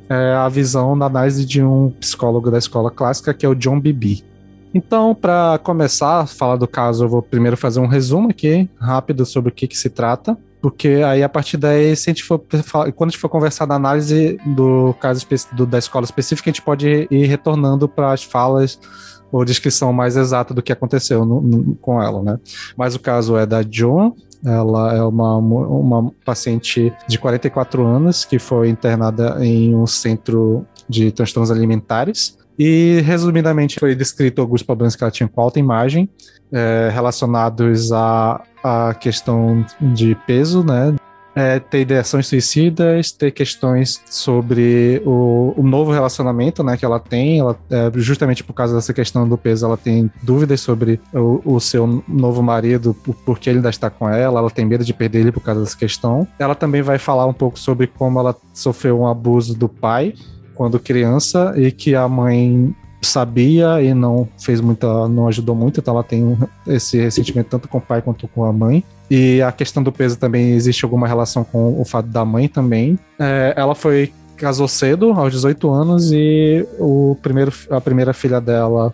[0.10, 3.80] é, a visão da análise de um psicólogo da escola clássica, que é o John
[3.80, 4.24] Bibi.
[4.74, 9.26] Então, para começar a falar do caso, eu vou primeiro fazer um resumo aqui, rápido,
[9.26, 12.40] sobre o que, que se trata, porque aí a partir daí, se a gente for
[12.96, 16.62] quando a gente for conversar da análise do caso do, da escola específica, a gente
[16.62, 18.80] pode ir retornando para as falas
[19.32, 22.40] ou descrição mais exata do que aconteceu no, no, com ela, né?
[22.76, 24.16] Mas o caso é da John,
[24.46, 31.12] ela é uma, uma paciente de 44 anos que foi internada em um centro de
[31.12, 32.38] transtornos alimentares.
[32.58, 36.10] E, resumidamente, foi descrito alguns problemas que ela tinha com a autoimagem,
[36.52, 40.96] é, relacionados à, à questão de peso, né?
[41.36, 47.40] É, ter ideações suicidas, ter questões sobre o, o, novo relacionamento né, que ela tem.
[47.40, 51.60] Ela, é, justamente por causa dessa questão do peso, ela tem dúvidas sobre o, o
[51.60, 54.40] seu novo marido, por, por que ele ainda está com ela.
[54.40, 56.26] Ela tem medo de perder ele por causa dessa questão.
[56.40, 60.14] Ela também vai falar um pouco sobre como ela sofreu um abuso do pai
[60.54, 65.94] quando criança e que a mãe sabia e não fez muita, não ajudou muito, então
[65.94, 68.84] ela tem esse ressentimento tanto com o pai quanto com a mãe.
[69.10, 72.98] E a questão do peso também existe alguma relação com o fato da mãe também.
[73.20, 78.94] É, ela foi casou cedo, aos 18 anos, e o primeiro, a primeira filha dela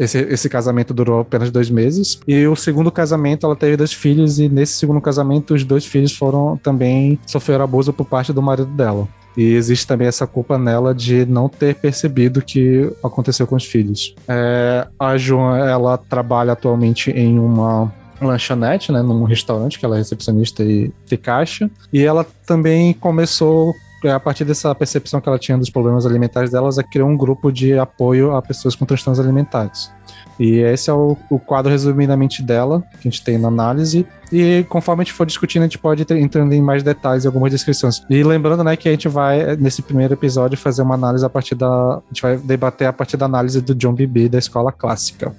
[0.00, 2.18] esse, esse, casamento durou apenas dois meses.
[2.26, 6.16] E o segundo casamento, ela teve dois filhos, e nesse segundo casamento, os dois filhos
[6.16, 9.06] foram também sofreram abuso por parte do marido dela.
[9.36, 13.64] E existe também essa culpa nela de não ter percebido o que aconteceu com os
[13.64, 14.14] filhos.
[14.26, 19.98] É, a Joan, ela trabalha atualmente em uma lanchonete, né, num restaurante, que ela é
[19.98, 21.70] recepcionista e de caixa.
[21.92, 23.74] E ela também começou
[24.08, 27.52] a partir dessa percepção que ela tinha dos problemas alimentares delas, a criar um grupo
[27.52, 29.90] de apoio a pessoas com transtornos alimentares.
[30.38, 34.06] E esse é o, o, quadro resumidamente dela, que a gente tem na análise.
[34.32, 37.50] E conforme a gente for discutindo, a gente pode entrando em mais detalhes e algumas
[37.50, 38.02] descrições.
[38.08, 41.54] E lembrando, né, que a gente vai, nesse primeiro episódio, fazer uma análise a partir
[41.54, 41.66] da.
[41.66, 45.30] A gente vai debater a partir da análise do John Bibi da escola clássica.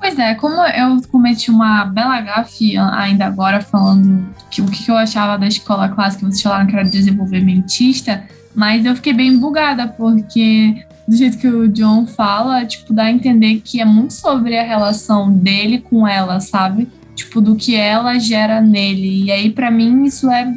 [0.00, 4.96] Pois é, como eu cometi uma bela gafe ainda agora falando que o que eu
[4.96, 8.24] achava da escola clássica, vocês falaram que era desenvolvimentista,
[8.54, 10.74] mas eu fiquei bem bugada, porque
[11.06, 14.62] do jeito que o John fala, tipo, dá a entender que é muito sobre a
[14.62, 16.88] relação dele com ela, sabe?
[17.14, 19.24] Tipo, do que ela gera nele.
[19.24, 20.50] E aí, para mim, isso é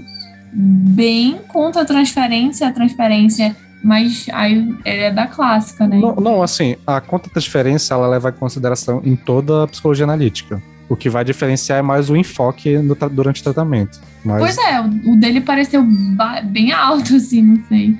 [0.53, 5.99] bem contra a transferência, a transferência mas aí ele é da clássica, né?
[5.99, 10.61] Não, não, assim, a conta-transferência ela leva em consideração em toda a psicologia analítica.
[10.87, 13.99] O que vai diferenciar é mais o enfoque no, durante o tratamento.
[14.23, 14.39] Mas...
[14.39, 15.85] Pois é, o dele pareceu
[16.45, 17.97] bem alto, assim, não sei.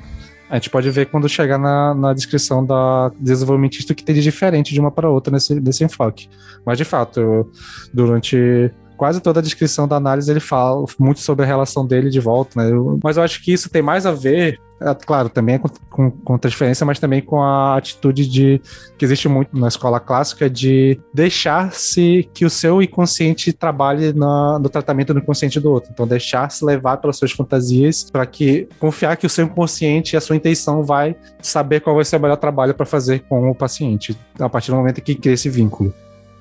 [0.50, 4.74] A gente pode ver quando chegar na, na descrição da desenvolvimentista que tem de diferente
[4.74, 6.30] de uma para outra nesse, nesse enfoque.
[6.66, 7.50] Mas, de fato,
[7.92, 12.20] durante quase toda a descrição da análise ele fala muito sobre a relação dele de
[12.20, 12.72] volta, né?
[13.04, 14.60] Mas eu acho que isso tem mais a ver
[15.06, 18.62] claro, também é com, com, com, transferência, mas também com a atitude de
[18.98, 24.70] que existe muito na escola clássica de deixar-se que o seu inconsciente trabalhe na, no
[24.70, 25.92] tratamento do inconsciente do outro.
[25.94, 30.22] Então, deixar-se levar pelas suas fantasias para que confiar que o seu inconsciente e a
[30.22, 34.18] sua intenção vai saber qual vai ser o melhor trabalho para fazer com o paciente
[34.40, 35.94] a partir do momento que cria esse vínculo.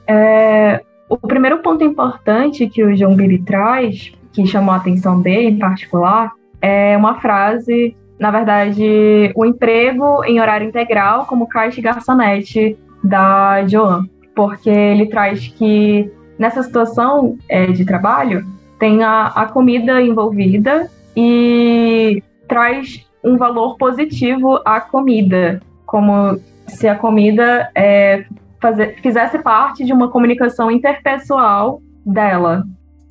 [0.07, 5.51] É, o primeiro ponto importante que o João Bibi traz, que chamou a atenção dele
[5.51, 11.83] em particular, é uma frase, na verdade, o emprego em horário integral como caixa e
[11.83, 16.09] garçonete da Joan, porque ele traz que
[16.39, 18.47] nessa situação é, de trabalho
[18.79, 26.95] tem a, a comida envolvida e traz um valor positivo à comida, como se a
[26.95, 28.25] comida é,
[28.61, 32.63] fazer, fizesse parte de uma comunicação interpessoal dela.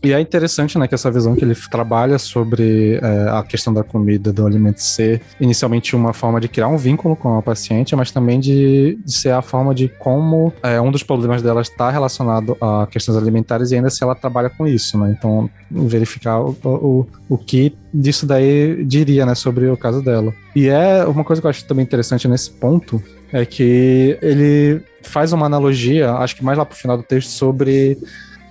[0.03, 3.83] E é interessante, né, que essa visão que ele trabalha sobre é, a questão da
[3.83, 8.09] comida, do alimento ser inicialmente uma forma de criar um vínculo com a paciente, mas
[8.09, 12.57] também de, de ser a forma de como é, um dos problemas dela está relacionado
[12.59, 15.15] a questões alimentares e ainda se ela trabalha com isso, né?
[15.15, 20.33] Então, verificar o, o, o que disso daí diria, né, sobre o caso dela.
[20.55, 25.31] E é uma coisa que eu acho também interessante nesse ponto, é que ele faz
[25.31, 27.97] uma analogia, acho que mais lá pro final do texto, sobre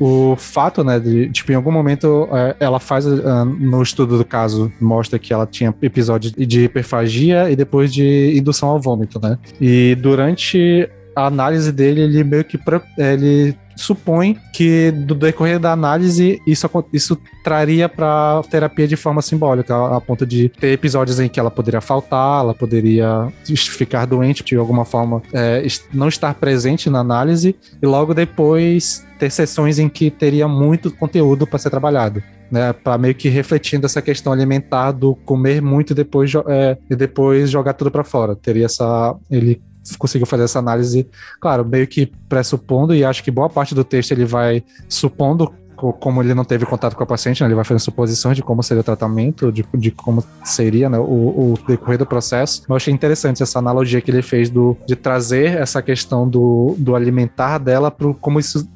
[0.00, 4.24] o fato, né, de, tipo, em algum momento é, ela faz, uh, no estudo do
[4.24, 9.38] caso, mostra que ela tinha episódios de hiperfagia e depois de indução ao vômito, né?
[9.60, 12.58] E durante a análise dele, ele meio que
[12.96, 19.74] ele supõe que do decorrer da análise isso, isso traria para terapia de forma simbólica,
[19.74, 24.56] a, ponto de ter episódios em que ela poderia faltar, ela poderia ficar doente de
[24.56, 30.10] alguma forma, é, não estar presente na análise e logo depois ter sessões em que
[30.10, 32.22] teria muito conteúdo para ser trabalhado.
[32.50, 36.96] Né, para meio que refletindo essa questão alimentar do comer muito e depois, é, e
[36.96, 38.34] depois jogar tudo para fora.
[38.34, 39.14] Teria essa.
[39.30, 39.62] Ele
[39.98, 41.08] conseguiu fazer essa análise,
[41.40, 45.52] claro, meio que pressupondo, e acho que boa parte do texto ele vai supondo
[45.92, 48.62] como ele não teve contato com a paciente, né, ele vai fazendo suposições de como
[48.62, 52.62] seria o tratamento, de, de como seria né, o, o, decorrer do processo.
[52.68, 56.94] Eu achei interessante essa analogia que ele fez do, de trazer essa questão do, do
[56.94, 58.68] alimentar dela para como isso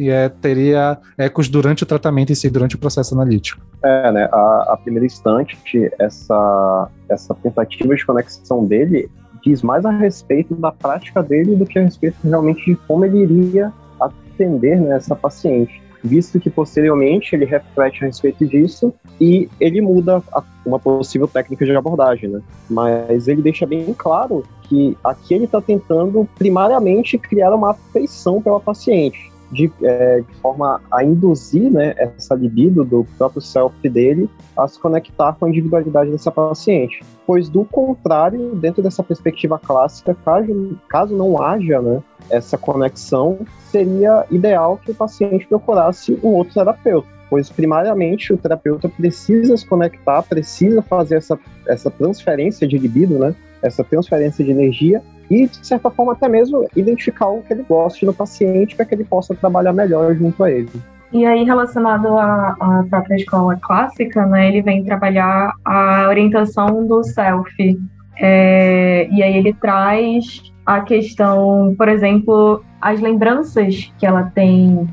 [0.00, 3.62] é, teria ecos durante o tratamento e si, durante o processo analítico.
[3.82, 4.28] É, né?
[4.30, 5.56] A, a primeira instante,
[5.98, 9.08] essa, essa tentativa de conexão dele
[9.42, 13.22] diz mais a respeito da prática dele do que a respeito realmente de como ele
[13.22, 15.82] iria atender né, essa paciente.
[16.02, 21.64] Visto que posteriormente ele reflete a respeito disso e ele muda a, uma possível técnica
[21.64, 22.40] de abordagem, né?
[22.70, 28.58] Mas ele deixa bem claro que aqui ele está tentando primariamente criar uma afeição pela
[28.58, 34.66] paciente de, é, de, forma a induzir né, essa libido do próprio self dele a
[34.68, 37.02] se conectar com a individualidade dessa paciente.
[37.26, 43.38] Pois, do contrário, dentro dessa perspectiva clássica, caso, caso não haja né, essa conexão,
[43.70, 47.08] seria ideal que o paciente procurasse um outro terapeuta.
[47.28, 53.34] Pois, primariamente, o terapeuta precisa se conectar, precisa fazer essa, essa transferência de libido, né,
[53.62, 58.04] essa transferência de energia e, de certa forma, até mesmo identificar o que ele gosta
[58.04, 60.70] no paciente para que ele possa trabalhar melhor junto a ele.
[61.12, 67.02] E aí, relacionado à, à própria escola clássica, né, ele vem trabalhar a orientação do
[67.04, 67.78] self.
[68.18, 74.88] É, e aí ele traz a questão, por exemplo, as lembranças que ela tem,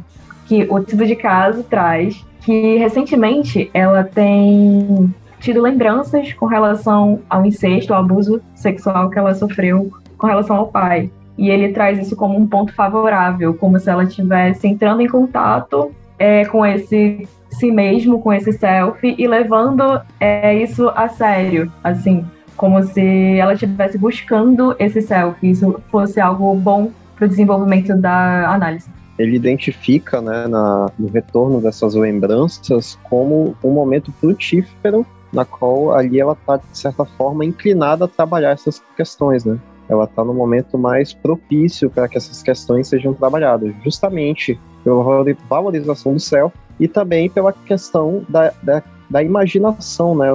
[0.46, 7.46] que o estudo de caso traz, que recentemente ela tem tido lembranças com relação ao
[7.46, 11.10] incesto, ao abuso sexual que ela sofreu com relação ao pai.
[11.38, 15.92] E ele traz isso como um ponto favorável, como se ela estivesse entrando em contato
[16.18, 22.26] é, com esse si mesmo, com esse self, e levando é, isso a sério, assim,
[22.56, 28.50] como se ela estivesse buscando esse self, isso fosse algo bom para o desenvolvimento da
[28.50, 28.90] análise.
[29.18, 36.20] Ele identifica, né, na, no retorno dessas lembranças como um momento frutífero na qual ali
[36.20, 39.58] ela está, de certa forma, inclinada a trabalhar essas questões, né?
[39.90, 45.04] Ela está no momento mais propício para que essas questões sejam trabalhadas, justamente pela
[45.50, 50.28] valorização do céu e também pela questão da, da, da imaginação, né?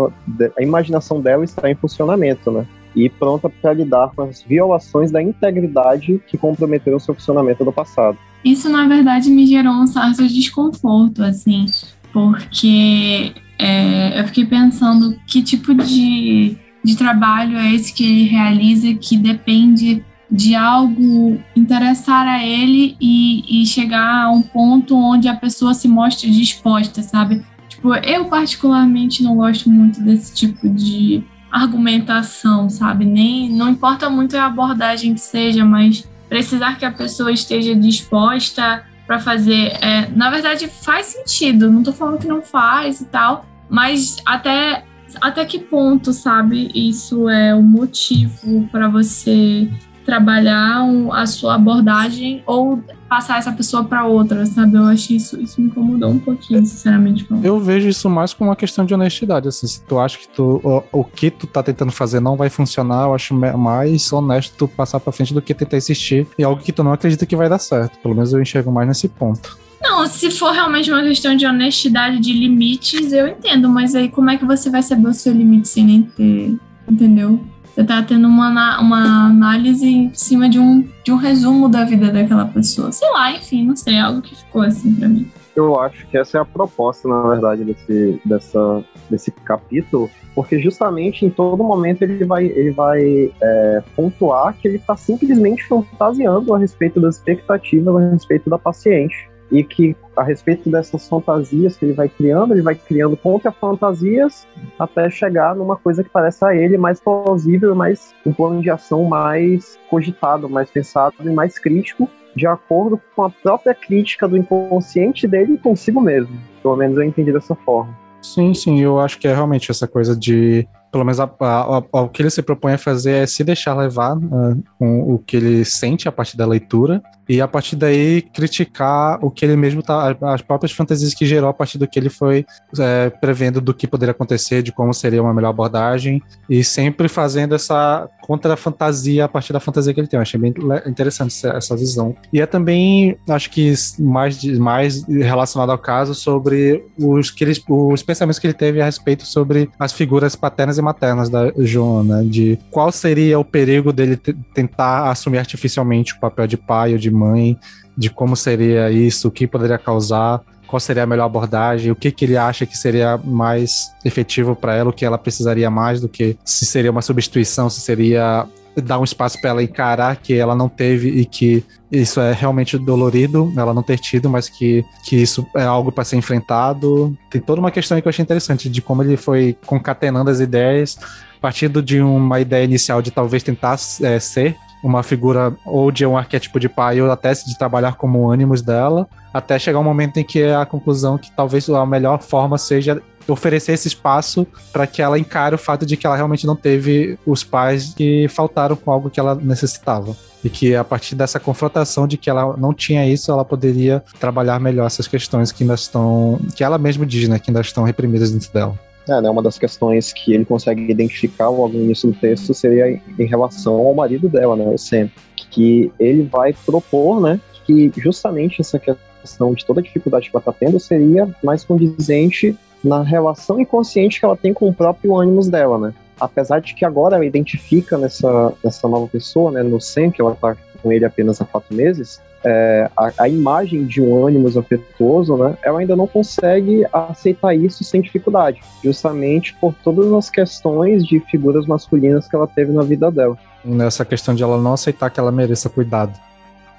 [0.58, 2.66] A imaginação dela está em funcionamento, né?
[2.94, 7.72] E pronta para lidar com as violações da integridade que comprometeram o seu funcionamento no
[7.72, 8.18] passado.
[8.44, 11.64] Isso, na verdade, me gerou um certo desconforto, assim,
[12.12, 18.92] porque é, eu fiquei pensando que tipo de de trabalho é esse que ele realiza
[18.94, 25.36] que depende de algo interessar a ele e, e chegar a um ponto onde a
[25.36, 27.44] pessoa se mostre disposta, sabe?
[27.68, 33.04] Tipo, eu particularmente não gosto muito desse tipo de argumentação, sabe?
[33.04, 38.84] Nem não importa muito a abordagem que seja, mas precisar que a pessoa esteja disposta
[39.06, 41.70] para fazer, é, na verdade faz sentido.
[41.70, 44.84] Não estou falando que não faz e tal, mas até
[45.20, 49.68] até que ponto, sabe, isso é um motivo para você
[50.04, 50.82] trabalhar
[51.12, 54.76] a sua abordagem ou passar essa pessoa para outra, sabe?
[54.76, 57.26] Eu acho isso, isso me incomodou um pouquinho, sinceramente.
[57.42, 60.60] Eu vejo isso mais como uma questão de honestidade, assim, se tu acha que tu,
[60.64, 64.68] o, o, que tu tá tentando fazer não vai funcionar, eu acho mais honesto tu
[64.68, 67.48] passar para frente do que tentar insistir em algo que tu não acredita que vai
[67.48, 67.98] dar certo.
[67.98, 69.58] Pelo menos eu enxergo mais nesse ponto.
[69.82, 74.30] Não, se for realmente uma questão de honestidade, de limites, eu entendo, mas aí como
[74.30, 76.56] é que você vai saber o seu limite sem nem ter,
[76.88, 77.40] entendeu?
[77.74, 82.12] Você tá tendo uma, uma análise em cima de um, de um resumo da vida
[82.12, 82.92] daquela pessoa.
[82.92, 85.28] Sei lá, enfim, não sei, algo que ficou assim pra mim.
[85.56, 91.26] Eu acho que essa é a proposta, na verdade, desse, dessa, desse capítulo, porque justamente
[91.26, 96.58] em todo momento ele vai, ele vai é, pontuar que ele está simplesmente fantasiando a
[96.58, 101.92] respeito das expectativas, a respeito da paciente e que a respeito dessas fantasias que ele
[101.92, 104.46] vai criando, ele vai criando contra-fantasias
[104.78, 109.04] até chegar numa coisa que parece a ele mais plausível, mais um plano de ação
[109.04, 115.28] mais cogitado, mais pensado e mais crítico, de acordo com a própria crítica do inconsciente
[115.28, 116.34] dele consigo mesmo.
[116.62, 117.94] Pelo menos eu entendi dessa forma.
[118.22, 122.00] Sim, sim, eu acho que é realmente essa coisa de pelo menos a, a, a,
[122.02, 125.38] o que ele se propõe a fazer é se deixar levar uh, com o que
[125.38, 129.82] ele sente a partir da leitura e a partir daí criticar o que ele mesmo
[129.82, 132.44] tá, as próprias fantasias que gerou a partir do que ele foi
[132.78, 137.54] é, prevendo do que poderia acontecer, de como seria uma melhor abordagem e sempre fazendo
[137.54, 140.16] essa contra-fantasia a partir da fantasia que ele tem.
[140.16, 140.54] Eu achei bem
[140.86, 142.16] interessante essa, essa visão.
[142.32, 148.02] E é também, acho que mais, mais relacionado ao caso, sobre os, que ele, os
[148.02, 152.58] pensamentos que ele teve a respeito sobre as figuras paternas e maternas da Joana, de
[152.70, 157.58] qual seria o perigo dele tentar assumir artificialmente o papel de pai ou de mãe,
[157.96, 160.40] de como seria isso, o que poderia causar,
[160.72, 164.74] qual seria a melhor abordagem, o que, que ele acha que seria mais efetivo para
[164.74, 168.98] ela, o que ela precisaria mais do que se seria uma substituição, se seria dar
[168.98, 173.52] um espaço para ela encarar que ela não teve e que isso é realmente dolorido,
[173.54, 177.14] ela não ter tido, mas que, que isso é algo para ser enfrentado.
[177.28, 180.40] Tem toda uma questão aí que eu achei interessante de como ele foi concatenando as
[180.40, 180.98] ideias,
[181.38, 186.16] partindo de uma ideia inicial de talvez tentar é, ser uma figura ou de um
[186.16, 190.24] arquétipo de pai ou até de trabalhar como ânimos dela, até chegar um momento em
[190.24, 195.00] que é a conclusão que talvez a melhor forma seja oferecer esse espaço para que
[195.00, 198.90] ela encare o fato de que ela realmente não teve os pais que faltaram com
[198.90, 200.16] algo que ela necessitava.
[200.44, 204.58] E que a partir dessa confrontação de que ela não tinha isso, ela poderia trabalhar
[204.58, 206.40] melhor essas questões que ainda estão.
[206.56, 207.38] que ela mesma diz, né?
[207.38, 208.76] Que ainda estão reprimidas dentro dela.
[209.08, 213.00] É, né, uma das questões que ele consegue identificar logo no início do texto seria
[213.18, 215.10] em relação ao marido dela, né, o Sam,
[215.50, 220.40] que ele vai propor, né, que justamente essa questão de toda a dificuldade que ela
[220.40, 225.48] está tendo seria mais condizente na relação inconsciente que ela tem com o próprio ânimos
[225.48, 225.94] dela, né?
[226.18, 230.32] Apesar de que agora ela identifica nessa, nessa nova pessoa, né, no Sam, que ela
[230.32, 235.36] está com ele apenas há quatro meses, é, a, a, imagem de um ânimos afetuoso,
[235.36, 241.20] né, ela ainda não consegue aceitar isso sem dificuldade, justamente por todas as questões de
[241.20, 243.36] figuras masculinas que ela teve na vida dela.
[243.64, 246.18] Nessa questão de ela não aceitar que ela mereça cuidado.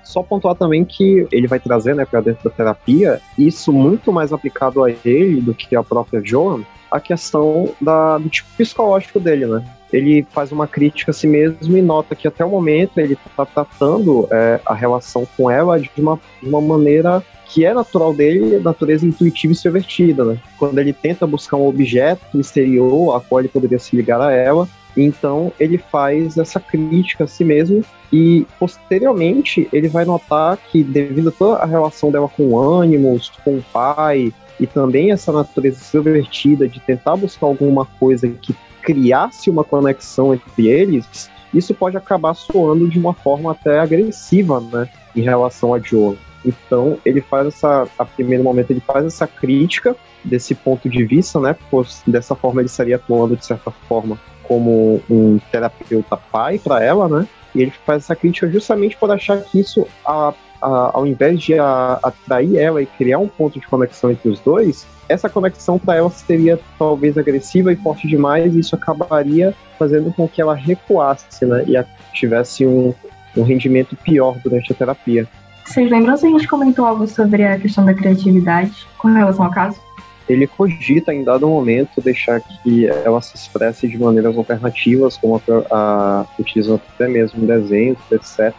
[0.03, 4.33] Só pontuar também que ele vai trazer, né, para dentro da terapia, isso muito mais
[4.33, 6.61] aplicado a ele do que a própria Joan,
[6.91, 9.63] a questão da, do tipo psicológico dele, né?
[9.93, 13.45] Ele faz uma crítica a si mesmo e nota que até o momento ele está
[13.45, 18.57] tratando é, a relação com ela de uma, de uma maneira que é natural dele,
[18.57, 20.39] natureza intuitiva e extrovertida, né?
[20.57, 24.67] Quando ele tenta buscar um objeto exterior a qual ele poderia se ligar a ela,
[24.97, 31.29] então ele faz essa crítica a si mesmo e posteriormente ele vai notar que devido
[31.29, 36.67] a toda a relação dela com ânimos, com o pai e também essa natureza extrovertida
[36.67, 42.87] de tentar buscar alguma coisa que criasse uma conexão entre eles, isso pode acabar soando
[42.87, 46.17] de uma forma até agressiva, né, em relação a Joe.
[46.45, 51.39] Então ele faz essa, a primeiro momento ele faz essa crítica desse ponto de vista,
[51.39, 56.83] né, pois dessa forma ele estaria atuando de certa forma como um terapeuta pai para
[56.83, 57.27] ela, né?
[57.55, 60.33] E ele faz essa crítica justamente por achar que isso, a,
[60.63, 64.39] a, ao invés de a, atrair ela e criar um ponto de conexão entre os
[64.39, 70.11] dois, essa conexão para ela seria talvez agressiva e forte demais, e isso acabaria fazendo
[70.13, 71.65] com que ela recuasse, né?
[71.67, 71.83] E
[72.13, 72.93] tivesse um,
[73.35, 75.27] um rendimento pior durante a terapia.
[75.65, 79.51] Vocês lembram se a gente comentou algo sobre a questão da criatividade com relação ao
[79.51, 79.79] caso?
[80.27, 85.41] ele cogita em dado momento deixar que ela se expresse de maneiras alternativas, como a,
[85.69, 88.53] a utilizando até mesmo desenhos, etc.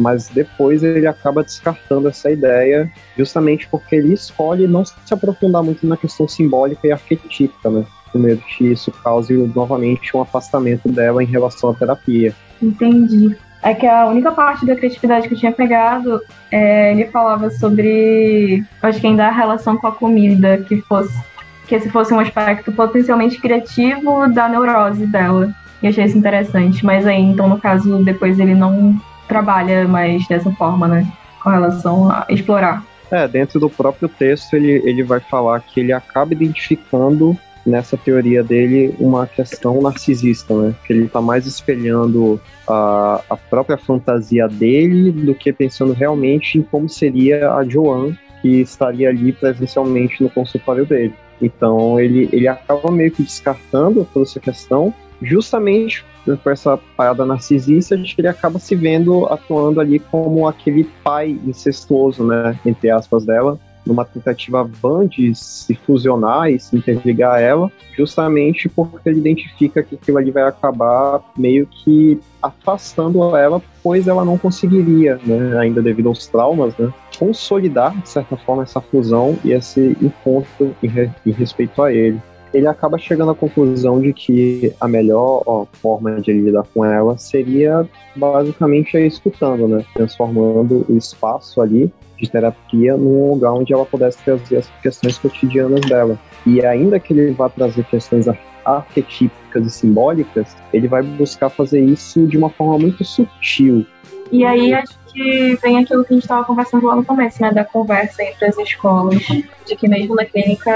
[0.00, 5.86] Mas depois ele acaba descartando essa ideia, justamente porque ele escolhe não se aprofundar muito
[5.86, 7.84] na questão simbólica e arquetípica, né?
[8.10, 12.34] Com medo que isso cause novamente um afastamento dela em relação à terapia.
[12.62, 13.36] Entendi.
[13.62, 16.20] é que a única parte da criatividade que eu tinha pegado,
[16.50, 21.30] é, ele falava sobre, acho que ainda a relação com a comida, que fosse
[21.70, 25.54] que esse fosse um aspecto potencialmente criativo da neurose dela.
[25.80, 26.84] E achei isso interessante.
[26.84, 29.00] Mas aí, então, no caso, depois ele não
[29.30, 31.06] trabalha mais dessa forma, né?
[31.42, 32.84] Com relação a explorar.
[33.10, 38.42] É, dentro do próprio texto ele, ele vai falar que ele acaba identificando nessa teoria
[38.42, 40.74] dele uma questão narcisista, né?
[40.84, 46.62] Que ele está mais espelhando a, a própria fantasia dele do que pensando realmente em
[46.62, 51.14] como seria a Joan que estaria ali presencialmente no consultório dele.
[51.40, 57.96] Então ele, ele acaba meio que descartando toda essa questão, justamente por essa parada narcisista,
[57.96, 63.24] de que ele acaba se vendo atuando ali como aquele pai incestuoso, né, entre aspas,
[63.24, 69.20] dela, numa tentativa vã de se fusionar e se interligar a ela, justamente porque ele
[69.20, 75.58] identifica que aquilo ali vai acabar meio que afastando ela, pois ela não conseguiria, né,
[75.58, 80.86] ainda devido aos traumas, né, consolidar, de certa forma, essa fusão e esse encontro em,
[80.86, 82.20] re, em respeito a ele.
[82.52, 87.16] Ele acaba chegando à conclusão de que a melhor ó, forma de lidar com ela
[87.16, 89.84] seria basicamente escutando, né?
[89.94, 95.80] Transformando o espaço ali de terapia num lugar onde ela pudesse trazer as questões cotidianas
[95.82, 96.18] dela.
[96.46, 98.26] E ainda que ele vá trazer questões
[98.64, 103.86] arquetípicas e simbólicas, ele vai buscar fazer isso de uma forma muito sutil.
[104.30, 107.52] E aí acho que vem aquilo que a gente estava conversando lá no começo, né,
[107.52, 109.22] da conversa entre as escolas,
[109.66, 110.70] de que mesmo na clínica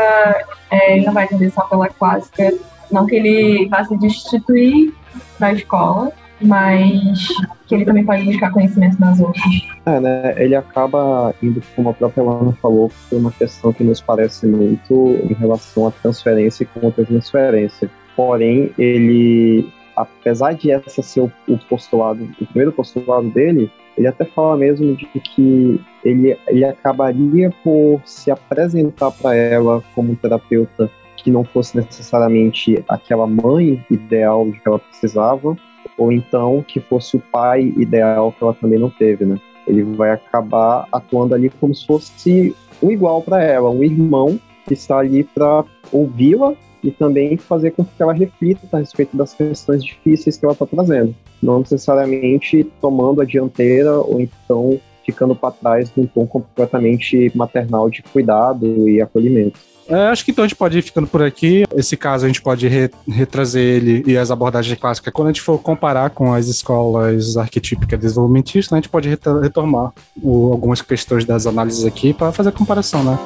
[0.70, 2.53] é, ele não vai atender só pela clássica,
[2.91, 4.93] não que ele vá se destituir
[5.39, 7.28] da escola, mas
[7.66, 9.45] que ele também pode buscar conhecimento nas outras.
[9.87, 10.35] É, né?
[10.37, 15.18] Ele acaba indo, como a própria Lana falou, por uma questão que nos parece muito
[15.28, 17.91] em relação à transferência e contra transferência.
[18.14, 24.24] Porém, ele, apesar de essa ser o, o postulado, o primeiro postulado dele, ele até
[24.24, 31.30] fala mesmo de que ele, ele acabaria por se apresentar para ela como terapeuta que
[31.30, 35.57] não fosse necessariamente aquela mãe ideal de que ela precisava,
[35.97, 39.40] ou então que fosse o pai ideal que ela também não teve, né?
[39.66, 44.74] Ele vai acabar atuando ali como se fosse um igual para ela, um irmão que
[44.74, 49.82] está ali para ouvi-la e também fazer com que ela reflita a respeito das questões
[49.82, 51.14] difíceis que ela está trazendo
[51.45, 58.03] não necessariamente tomando a dianteira ou então ficando para trás num tom completamente maternal de
[58.03, 59.61] cuidado e acolhimento.
[59.86, 61.64] É, acho que então a gente pode ir ficando por aqui.
[61.74, 65.12] Esse caso a gente pode re retrazer ele e as abordagens clássicas.
[65.12, 69.92] Quando a gente for comparar com as escolas arquetípicas desenvolvimentistas, né, a gente pode retomar
[70.24, 73.18] algumas questões das análises aqui para fazer a comparação, né?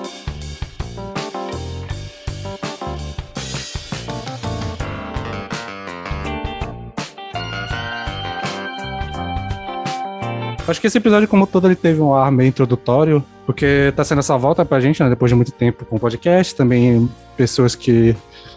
[10.69, 14.19] Acho que esse episódio, como todo, ele teve um ar meio introdutório, porque tá sendo
[14.19, 18.14] essa volta pra gente, né, depois de muito tempo com o podcast, também pessoas que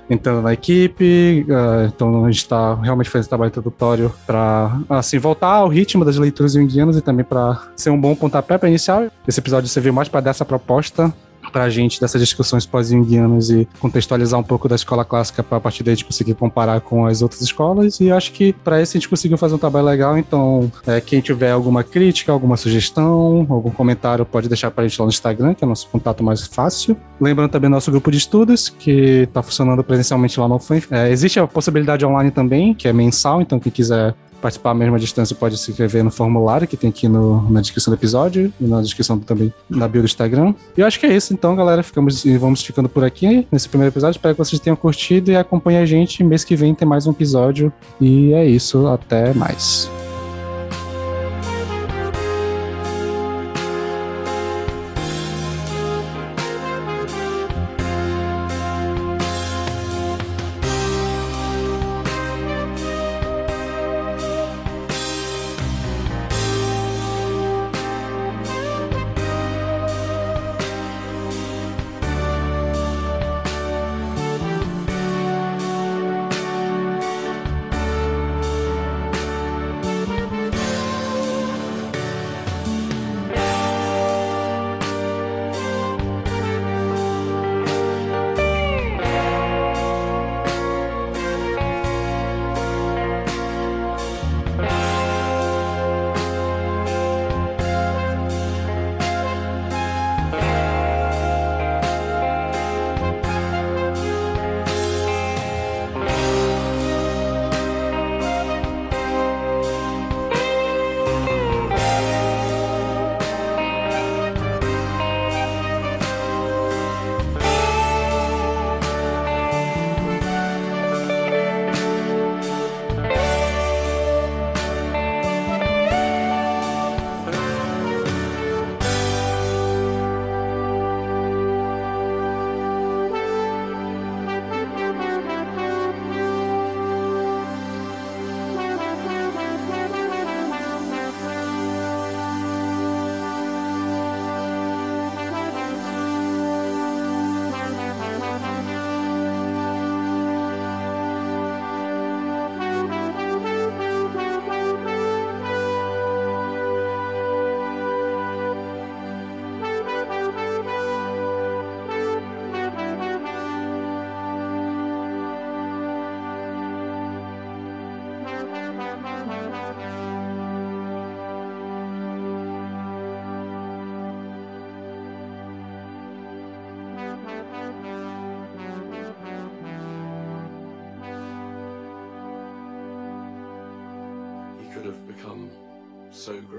[0.09, 5.47] entrando na equipe, uh, então a gente está realmente fazendo trabalho introdutório para assim voltar
[5.47, 9.09] ao ritmo das leituras junguianas e também para ser um bom pontapé para iniciar.
[9.26, 11.14] Esse episódio serviu mais para dar essa proposta
[11.52, 15.62] para a gente dessas discussões pós-junguianas e contextualizar um pouco da escola clássica para a
[15.62, 17.99] partir daí a gente conseguir comparar com as outras escolas.
[17.99, 20.18] E acho que para isso a gente conseguiu fazer um trabalho legal.
[20.18, 24.99] Então, é, quem tiver alguma crítica, alguma sugestão, algum comentário, pode deixar para a gente
[24.99, 26.95] lá no Instagram, que é o nosso contato mais fácil.
[27.20, 30.82] Lembrando também nosso grupo de estudos, que está funcionando presencialmente lá no FAM.
[30.89, 35.35] É, existe a possibilidade online também, que é mensal, então quem quiser participar à distância
[35.35, 38.81] pode se inscrever no formulário que tem aqui no, na descrição do episódio e na
[38.81, 40.53] descrição também na bio do Instagram.
[40.75, 41.83] E eu acho que é isso, então, galera.
[41.83, 44.17] Ficamos e vamos ficando por aqui nesse primeiro episódio.
[44.17, 46.23] Espero que vocês tenham curtido e acompanhem a gente.
[46.23, 47.71] Mês que vem tem mais um episódio.
[47.99, 48.87] E é isso.
[48.87, 49.89] Até mais.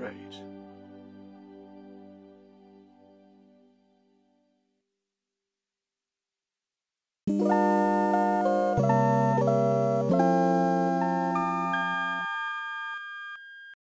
[0.02, 0.34] great.
[7.28, 7.61] Bye.